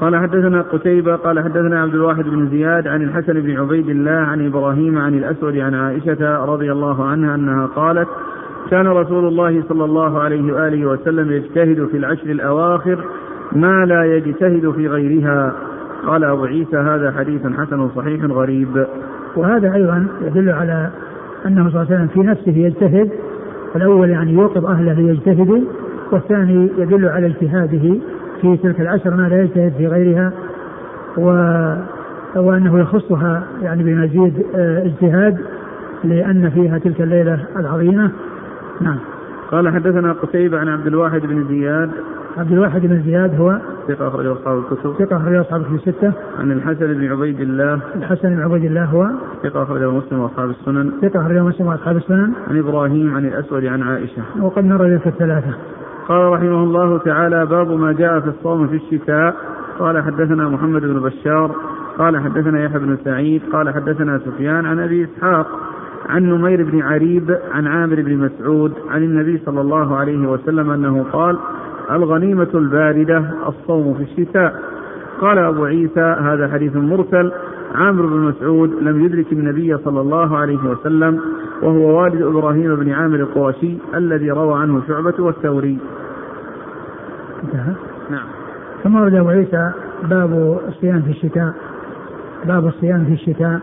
[0.01, 4.45] قال حدثنا قتيبة قال حدثنا عبد الواحد بن زياد عن الحسن بن عبيد الله عن
[4.45, 8.07] إبراهيم عن الأسود عن عائشة رضي الله عنها أنها قالت
[8.72, 13.05] كان رسول الله صلى الله عليه وآله وسلم يجتهد في العشر الأواخر
[13.51, 15.53] ما لا يجتهد في غيرها
[16.07, 18.86] قال أبو عيسى هذا حديث حسن صحيح غريب
[19.36, 20.89] وهذا أيضا يدل على
[21.45, 23.09] أنه صلى الله عليه وسلم في نفسه يجتهد
[23.75, 25.61] الأول يعني يوقظ أهله ليجتهدوا
[26.11, 27.95] والثاني يدل على اجتهاده
[28.41, 30.32] في تلك العشر ما لا يجتهد في غيرها
[31.17, 31.25] و
[32.36, 35.38] وأنه يخصها يعني بمزيد آه، اجتهاد
[36.03, 38.11] لأن فيها تلك الليلة العظيمة.
[38.82, 38.97] نعم.
[39.51, 41.91] قال حدثنا قتيبة عن عبد الواحد بن زياد
[42.38, 44.93] عبد الواحد بن زياد هو ثقة أخرجه أصحاب الكتب.
[44.99, 47.79] ثقة أخرجه أصحاب الكتب الستة عن الحسن بن عبيد الله.
[47.95, 49.09] الحسن بن عبيد الله هو
[49.43, 50.91] ثقة أخرجه مسلم وأصحاب السنن.
[51.01, 52.34] ثقة أخرجه مسلم وأصحاب السنن.
[52.49, 54.21] عن إبراهيم عن الأسود عن عائشة.
[54.41, 55.53] وقد مر ذلك الثلاثة.
[56.07, 59.36] قال رحمه الله تعالى باب ما جاء في الصوم في الشتاء.
[59.79, 61.55] قال حدثنا محمد بن بشار.
[61.97, 63.41] قال حدثنا يحيى بن سعيد.
[63.53, 65.47] قال حدثنا سفيان عن أبي إسحاق.
[66.09, 67.38] عن نمير بن عريب.
[67.53, 68.73] عن عامر بن مسعود.
[68.89, 71.38] عن النبي صلى الله عليه وسلم أنه قال
[71.95, 74.55] الغنيمة الباردة الصوم في الشتاء.
[75.21, 77.31] قال أبو عيسى هذا حديث مرسل.
[77.75, 81.19] عامر بن مسعود لم يدرك النبي صلى الله عليه وسلم
[81.61, 85.77] وهو والد إبراهيم بن عامر القرشي الذي روى عنه شعبة والثوري.
[87.43, 87.73] انتهى؟
[88.09, 88.25] نعم.
[88.83, 89.71] ثم ورد أبو عيسى
[90.09, 91.53] باب الصيام في الشتاء.
[92.45, 93.59] باب الصيام في الشتاء.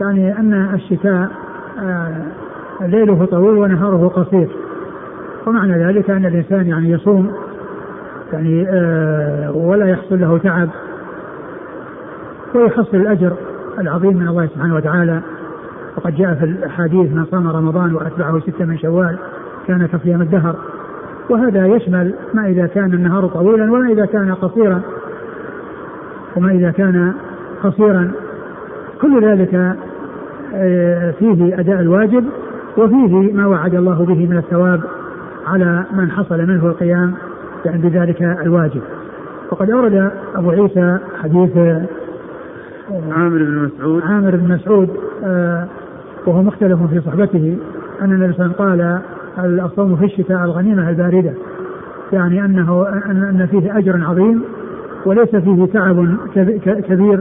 [0.00, 1.30] يعني أن الشتاء
[1.78, 2.26] آه،
[2.80, 4.48] ليله طويل ونهاره قصير.
[5.46, 7.32] ومعنى ذلك أن الإنسان يعني يصوم
[8.32, 10.68] يعني آه، ولا يحصل له تعب
[12.54, 13.32] ويحصل الأجر
[13.78, 15.20] العظيم من الله سبحانه وتعالى.
[15.96, 19.16] وقد جاء في الأحاديث من صام رمضان وأتبعه ستة من شوال
[19.66, 20.56] كان كصيام الدهر.
[21.30, 24.80] وهذا يشمل ما إذا كان النهار طويلا وما إذا كان قصيرا
[26.36, 27.12] وما إذا كان
[27.62, 28.10] قصيرا.
[29.00, 29.76] كل ذلك
[30.54, 32.24] آه، فيه أداء الواجب
[32.76, 34.80] وفيه ما وعد الله به من الثواب
[35.46, 37.14] على من حصل منه القيام.
[37.64, 38.82] يعني بذلك الواجب.
[39.50, 41.84] وقد أورد أبو عيسى حديث آه،
[43.12, 44.02] عامر بن مسعود.
[44.02, 44.88] عامر بن مسعود
[45.24, 45.66] آه،
[46.26, 47.56] وهو مختلف في صحبته
[48.02, 49.00] أن النبي صلى الله عليه وسلم
[49.36, 51.32] قال الصوم في الشتاء الغنيمة الباردة؟
[52.12, 54.42] يعني أنه أن فيه أجر عظيم
[55.06, 56.16] وليس فيه تعب
[56.64, 57.20] كبير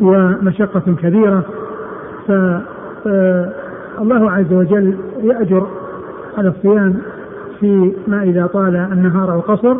[0.00, 1.42] ومشقة كبيرة.
[2.28, 5.66] فالله عز وجل يأجر
[6.38, 6.94] على الصيام
[7.62, 9.76] في ما إذا طال النهار أو قصر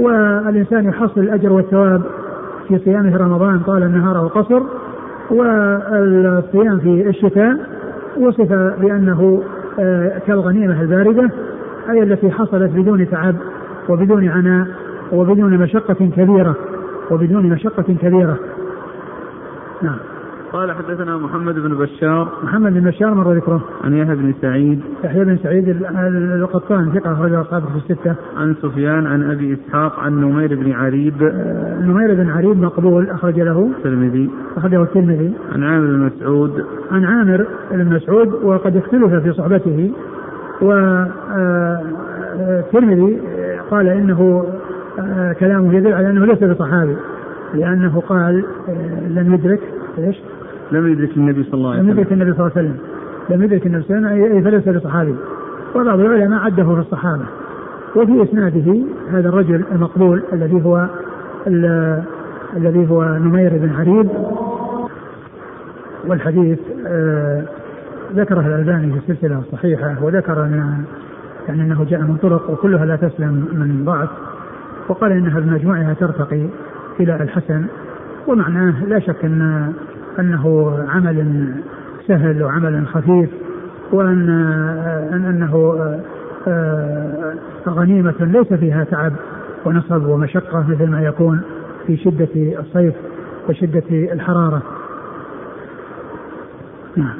[0.00, 2.02] والإنسان يحصل الأجر والثواب
[2.68, 4.62] في صيامه رمضان طال النهار أو قصر
[5.30, 7.56] والصيام في الشتاء
[8.18, 9.42] وصف بأنه
[9.78, 11.30] آه، كالغنيمة الباردة
[11.90, 13.34] أي التي حصلت بدون تعب
[13.88, 14.66] وبدون عناء
[15.12, 16.56] وبدون مشقة كبيرة
[17.10, 18.38] وبدون مشقة كبيرة.
[19.82, 20.11] نعم.
[20.52, 22.28] قال حدثنا محمد بن بشار.
[22.42, 23.64] محمد بن بشار مر ذكره.
[23.84, 24.80] عن يحيى بن سعيد.
[25.04, 25.68] يحيى بن سعيد
[26.36, 28.14] القطان ثقة أخرجه أصحابه في الستة.
[28.36, 31.22] عن سفيان عن أبي إسحاق عن نمير بن عريب.
[31.22, 33.70] آه نمير بن عريب مقبول أخرج له.
[33.78, 34.30] الترمذي.
[34.56, 35.34] أخرجه الترمذي.
[35.52, 36.64] عن عامر بن مسعود.
[36.90, 39.92] عن عامر بن مسعود وقد اختلف في صحبته.
[42.62, 44.46] والترمذي آه، قال إنه
[44.98, 46.96] آه، كلامه يدل على أنه ليس بصحابي
[47.54, 49.60] لأنه قال آه، لم يدرك
[49.98, 50.16] إيش؟
[50.72, 51.90] لم يدرك النبي صلى الله عليه وسلم.
[51.90, 52.78] لم يدرك النبي صلى الله عليه وسلم.
[53.30, 54.36] لم يدرك النبي صلى الله عليه وسلم.
[54.36, 55.14] أي فليس بصحابي
[55.74, 57.24] وبعض العلماء عده في الصحابة.
[57.96, 58.76] وفي إسناده
[59.10, 60.86] هذا الرجل المقبول الذي هو
[62.56, 64.08] الذي هو نمير بن عريب
[66.06, 67.44] والحديث آه
[68.14, 70.84] ذكره الألباني في السلسلة الصحيحة وذكر أن
[71.48, 74.08] يعني أنه جاء من طرق وكلها لا تسلم من ضعف.
[74.88, 76.46] وقال إنها بمجموعها ترتقي
[77.00, 77.64] إلى الحسن.
[78.26, 79.72] ومعناه لا شك أن
[80.18, 81.46] أنه عمل
[82.08, 83.30] سهل وعمل خفيف
[83.92, 84.30] وأن
[85.12, 85.74] أنه
[86.48, 87.34] آه،
[87.68, 89.12] غنيمة ليس فيها تعب
[89.64, 91.40] ونصب ومشقة مثل ما يكون
[91.86, 92.94] في شدة الصيف
[93.48, 94.62] وشدة الحرارة.
[96.96, 97.14] نعم.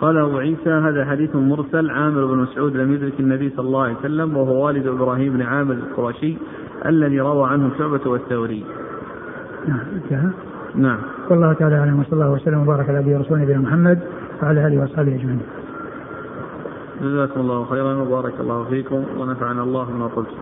[0.00, 1.90] قال أبو عيسى هذا حديث مرسل.
[1.90, 5.74] عامر بن مسعود لم يدرك النبي صلى الله عليه وسلم وهو والد إبراهيم بن عامر
[5.74, 6.36] القرشي
[6.86, 8.64] الذي روى عنه شعبة والثوري.
[9.68, 9.80] نعم.
[9.94, 10.30] انتهى
[10.74, 10.98] نعم.
[11.30, 13.98] والله تعالى أعلم وصلى الله وسلم وبارك على نبينا ورسوله نبينا محمد
[14.42, 15.40] وعلى آله وأصحابه أجمعين.
[17.02, 20.36] جزاكم الله خيرا وبارك الله فيكم ونفعنا الله بما قلتم.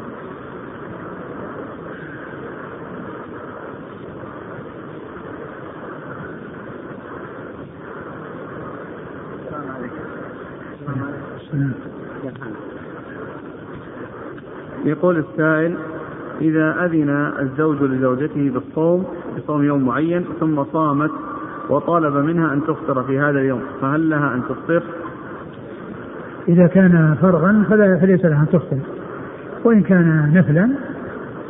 [14.84, 15.76] يقول السائل
[16.40, 17.10] إذا أذن
[17.40, 19.04] الزوج لزوجته بالصوم
[19.36, 21.10] بصوم يوم معين ثم صامت
[21.68, 24.82] وطالب منها أن تفطر في هذا اليوم فهل لها أن تفطر؟
[26.48, 27.16] إذا كان
[27.68, 28.78] فلا فليس لها أن تفطر
[29.64, 30.70] وإن كان نفلا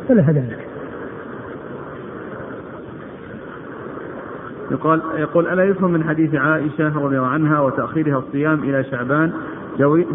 [0.07, 0.69] فلها ذلك
[4.71, 9.31] يقول يقول ألا يفهم من حديث عائشة رضي الله عنها وتأخيرها الصيام إلى شعبان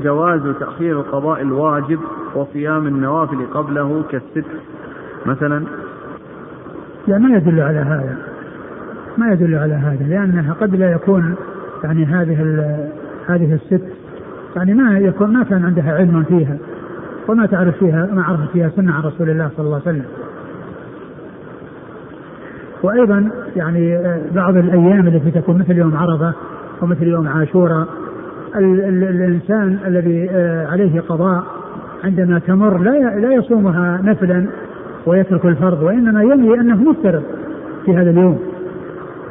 [0.03, 1.99] جواز تأخير القضاء الواجب
[2.35, 4.49] وصيام النوافل قبله كالست.
[5.27, 5.65] مثلا؟
[7.09, 8.17] لا ما يدل على هذا.
[9.19, 11.35] ما يدل على هذا لأنها قد لا يكون
[11.85, 12.41] يعني هذه
[13.27, 13.85] هذه الست
[14.57, 16.57] يعني ما يكون ما كان عندها علم فيها
[17.29, 20.05] وما تعرف فيها ما عرفت فيها سنة عن رسول الله صلى الله عليه وسلم.
[22.83, 23.99] وأيضا يعني
[24.35, 26.33] بعض الأيام التي تكون مثل يوم عرفة
[26.83, 27.89] ومثل يوم عاشوراء
[28.57, 31.45] الإنسان الذي آه، عليه قضاء
[32.05, 34.47] عندما تمر لا لا يصومها نفلا
[35.07, 37.23] ويترك الفرض وإنما ينوي أنه مفترض
[37.85, 38.39] في هذا اليوم.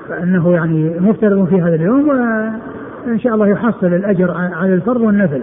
[0.09, 5.41] فأنه يعني مفترض في هذا اليوم وإن شاء الله يحصل الأجر على الفرض والنفل.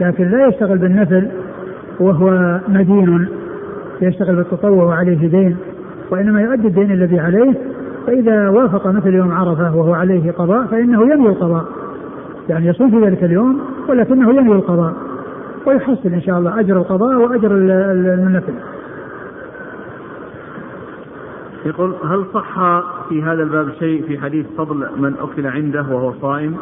[0.00, 1.28] لكن لا يشتغل بالنفل
[2.00, 3.28] وهو مدين
[4.02, 5.56] يشتغل بالتطوع وعليه دين.
[6.10, 7.54] وإنما يؤدي الدين الذي عليه
[8.06, 11.77] فإذا وافق مثل يوم عرفة وهو عليه قضاء فإنه ينوي القضاء.
[12.48, 14.94] يعني يصوم في ذلك اليوم ولكنه ينوي القضاء
[15.66, 18.54] ويحصل إن شاء الله أجر القضاء وأجر النفل.
[21.64, 26.56] يقول هل صح في هذا الباب شيء في حديث فضل من أكل عنده وهو صائم؟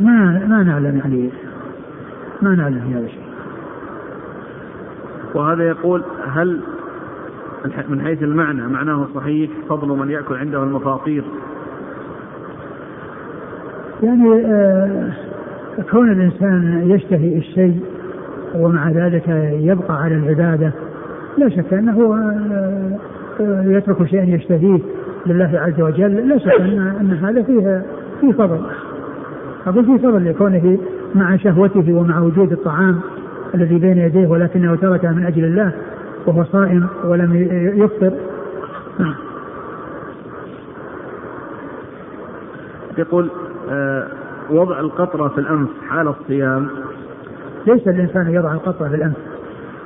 [0.00, 1.30] ما ما نعلم يعني
[2.42, 3.32] ما نعلم في هذا الشيء.
[5.34, 6.60] وهذا يقول هل
[7.88, 11.24] من حيث المعنى معناه صحيح فضل من يأكل عنده المفاطير
[14.02, 15.10] يعني آه
[15.90, 17.80] كون الإنسان يشتهي الشيء
[18.54, 19.28] ومع ذلك
[19.60, 20.72] يبقى على العبادة
[21.38, 22.14] لا شك أنه
[23.40, 24.78] آه يترك شيئا يشتهيه
[25.26, 26.60] لله عز وجل لا شك
[27.00, 27.82] أن, هذا فيه
[28.20, 28.60] فيه فضل.
[29.66, 30.78] أقول فيه فضل لكونه
[31.14, 33.00] مع شهوته ومع وجود الطعام
[33.54, 35.72] الذي بين يديه ولكنه تركه من أجل الله
[36.26, 37.34] وهو صائم ولم
[37.76, 38.12] يفطر.
[42.98, 43.41] يقول آه
[44.50, 46.68] وضع القطرة في الأنف حال الصيام.
[47.66, 49.16] ليس الإنسان يضع القطرة في الأنف.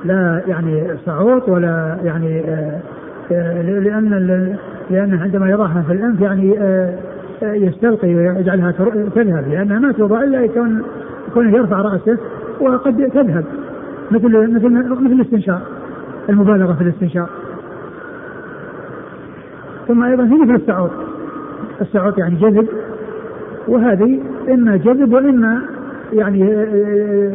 [0.05, 2.81] لا يعني صعوط ولا يعني آه
[3.61, 4.09] لأن
[4.89, 6.97] لأن عندما يضعها في الأنف يعني آه
[7.43, 8.71] يستلقي ويجعلها
[9.15, 9.47] تذهب.
[9.47, 10.83] لأنها ما توضع إلا يكون
[11.33, 12.17] كونه يرفع رأسه
[12.61, 13.45] وقد تذهب.
[14.11, 15.61] مثل مثل مثل الاستنشاق
[16.29, 17.29] المبالغة في الاستنشاق.
[19.87, 20.91] ثم أيضا هي مثل السعوط
[21.81, 22.67] السعوط يعني جذب
[23.67, 25.61] وهذه إما جذب وإما
[26.13, 26.39] يعني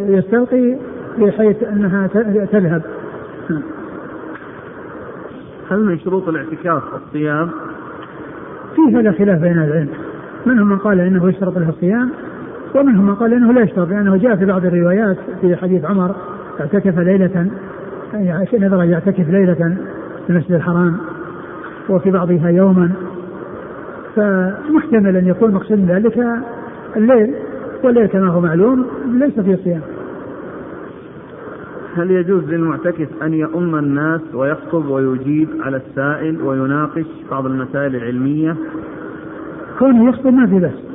[0.08, 0.76] يستلقي
[1.18, 2.06] بحيث أنها
[2.52, 2.82] تذهب.
[5.70, 7.50] هل من شروط الاعتكاف الصيام؟
[8.76, 9.88] في هذا خلاف بين العلم.
[10.46, 12.10] منهم من قال إنه يشترط له الصيام
[12.74, 16.14] ومنهم من قال إنه لا يشترط لأنه جاء في بعض الروايات في حديث عمر
[16.60, 17.50] اعتكف ليلة
[18.14, 19.76] يعني نذر يعتكف ليلة
[20.26, 20.96] في المسجد الحرام
[21.88, 22.90] وفي بعضها يوما.
[24.16, 26.18] فمحتمل أن يكون مقصود ذلك
[26.96, 27.34] الليل
[27.84, 29.80] والليل كما هو معلوم ليس فيه صيام.
[31.96, 38.56] هل يجوز للمعتكف أن يؤم الناس ويخطب ويجيب على السائل ويناقش بعض المسائل العلمية؟
[39.78, 40.92] كونه يخطب ما في بس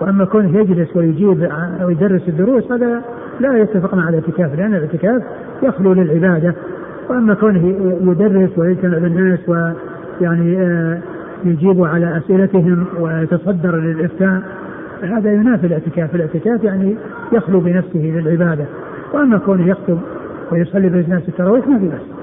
[0.00, 1.48] وأما كونه يجلس ويجيب
[1.82, 3.02] ويدرس الدروس هذا
[3.40, 5.22] لا يتفق مع الاعتكاف لأن الاعتكاف
[5.62, 6.54] يخلو للعبادة.
[7.10, 7.66] وأما كونه
[8.02, 11.00] يدرس ويجتمع بالناس ويعني آه،
[11.50, 14.42] يجيب على أسئلتهم ويتصدر للإفتاء
[15.02, 16.96] هذا ينافي الاعتكاف الاعتكاف يعني
[17.32, 18.64] يخلو بنفسه للعبادة
[19.12, 19.98] وأما كونه يخطب
[20.52, 22.16] ويصلي بالناس التراويح ما في بس.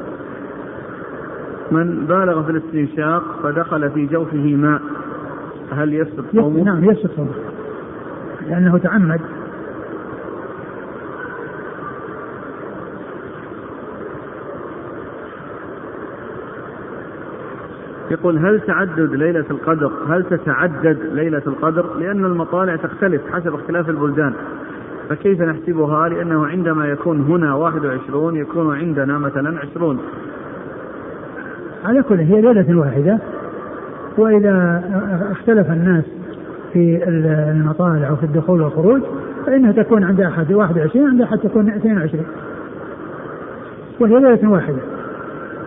[1.72, 4.82] من بالغ في الاستنشاق فدخل في جوفه ماء
[5.72, 7.32] هل يسقط صومه؟ نعم يسقط صومه.
[8.50, 9.22] لأنه تعمد
[18.14, 24.34] يقول هل تعدد ليلة القدر؟ هل تتعدد ليلة القدر؟ لأن المطالع تختلف حسب اختلاف البلدان.
[25.10, 30.00] فكيف نحسبها؟ لأنه عندما يكون هنا 21 يكون عندنا مثلا 20
[31.86, 33.20] على كل هي ليلة واحدة.
[34.18, 34.84] وإذا
[35.32, 36.04] اختلف الناس
[36.74, 39.02] في المطالع وفي الدخول والخروج
[39.46, 42.26] فإنها تكون عند أحد 21 عند أحد تكون 22
[44.00, 44.80] وهي ليلة واحدة.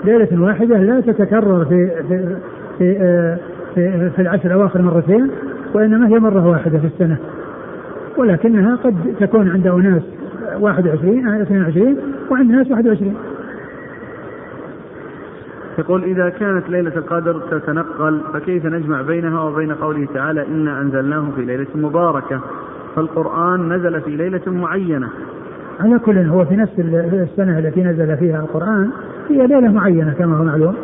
[0.04, 2.36] ليلة واحدة لا تتكرر في في
[2.78, 2.94] في,
[3.74, 5.30] في, في العشر الأواخر مرتين
[5.74, 7.16] وإنما هي مرة واحدة في السنة.
[8.16, 10.02] ولكنها قد تكون عند أناس
[10.60, 11.96] 21 22
[12.30, 13.14] وعند ناس 21
[15.78, 21.44] يقول إذا كانت ليلة القدر تتنقل فكيف نجمع بينها وبين قوله تعالى إنا أنزلناه في
[21.44, 22.40] ليلة مباركة؟
[22.96, 25.08] فالقرآن نزل في ليلة معينة.
[25.80, 28.90] على كل هو في نفس السنة التي نزل فيها القرآن
[29.30, 30.74] هي ليلة معينة كما هو معلوم.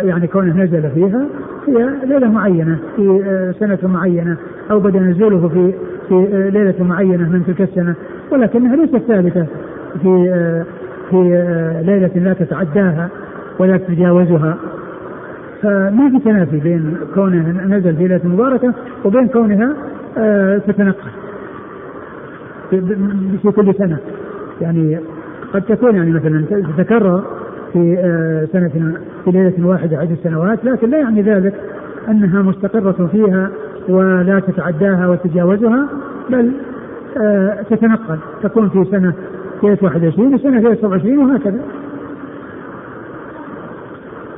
[0.00, 1.26] يعني كونه نزل فيها
[1.68, 4.36] هي ليلة معينة في سنة معينة
[4.70, 5.72] أو بدأ نزوله في
[6.08, 7.94] في ليلة معينة من تلك السنة.
[8.32, 9.46] ولكنها ليست ثابتة
[10.02, 10.32] في
[11.10, 11.16] في
[11.86, 13.08] ليلة لا تتعداها
[13.58, 14.56] ولا تتجاوزها.
[15.62, 19.72] فما في تنافي بين كونه نزل في ليلة مباركة وبين كونها
[20.58, 21.10] تتنقل.
[23.42, 23.98] في كل سنة.
[24.60, 24.98] يعني
[25.54, 26.44] قد تكون يعني مثلا
[26.76, 27.22] تتكرر
[27.72, 27.96] في
[28.52, 31.54] سنة في ليلة واحدة عدة سنوات لكن لا يعني ذلك
[32.08, 33.50] أنها مستقرة فيها
[33.88, 35.88] ولا تتعداها وتتجاوزها
[36.30, 36.50] بل
[37.20, 38.18] آه تتنقل.
[38.42, 39.12] تكون في سنة
[39.62, 41.60] ليلة 21 وسنة ليلة 27 وهكذا.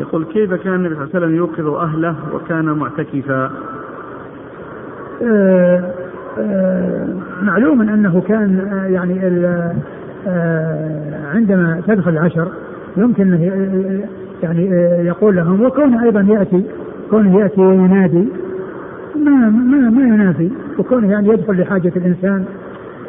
[0.00, 3.50] يقول كيف كان النبي صلى الله عليه وسلم يوقظ أهله وكان معتكفا؟ آه
[5.22, 5.90] آه
[7.42, 9.20] معلوم أنه كان آه يعني
[10.26, 12.48] آه عندما تدخل العشر
[12.96, 13.50] يمكن
[14.42, 14.66] يعني
[15.06, 16.64] يقول لهم وكونه أيضا يأتي
[17.10, 18.28] كونه يأتي وينادي
[19.16, 22.44] ما ما ما ينافي وكونه يعني يدخل لحاجة الإنسان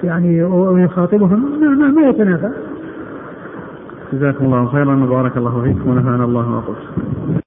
[0.03, 2.49] يعني ويخاطبهم ما ما, ما يتنافى.
[4.13, 7.41] جزاكم الله خيرا وبارك الله فيكم ونفعنا الله وقلت.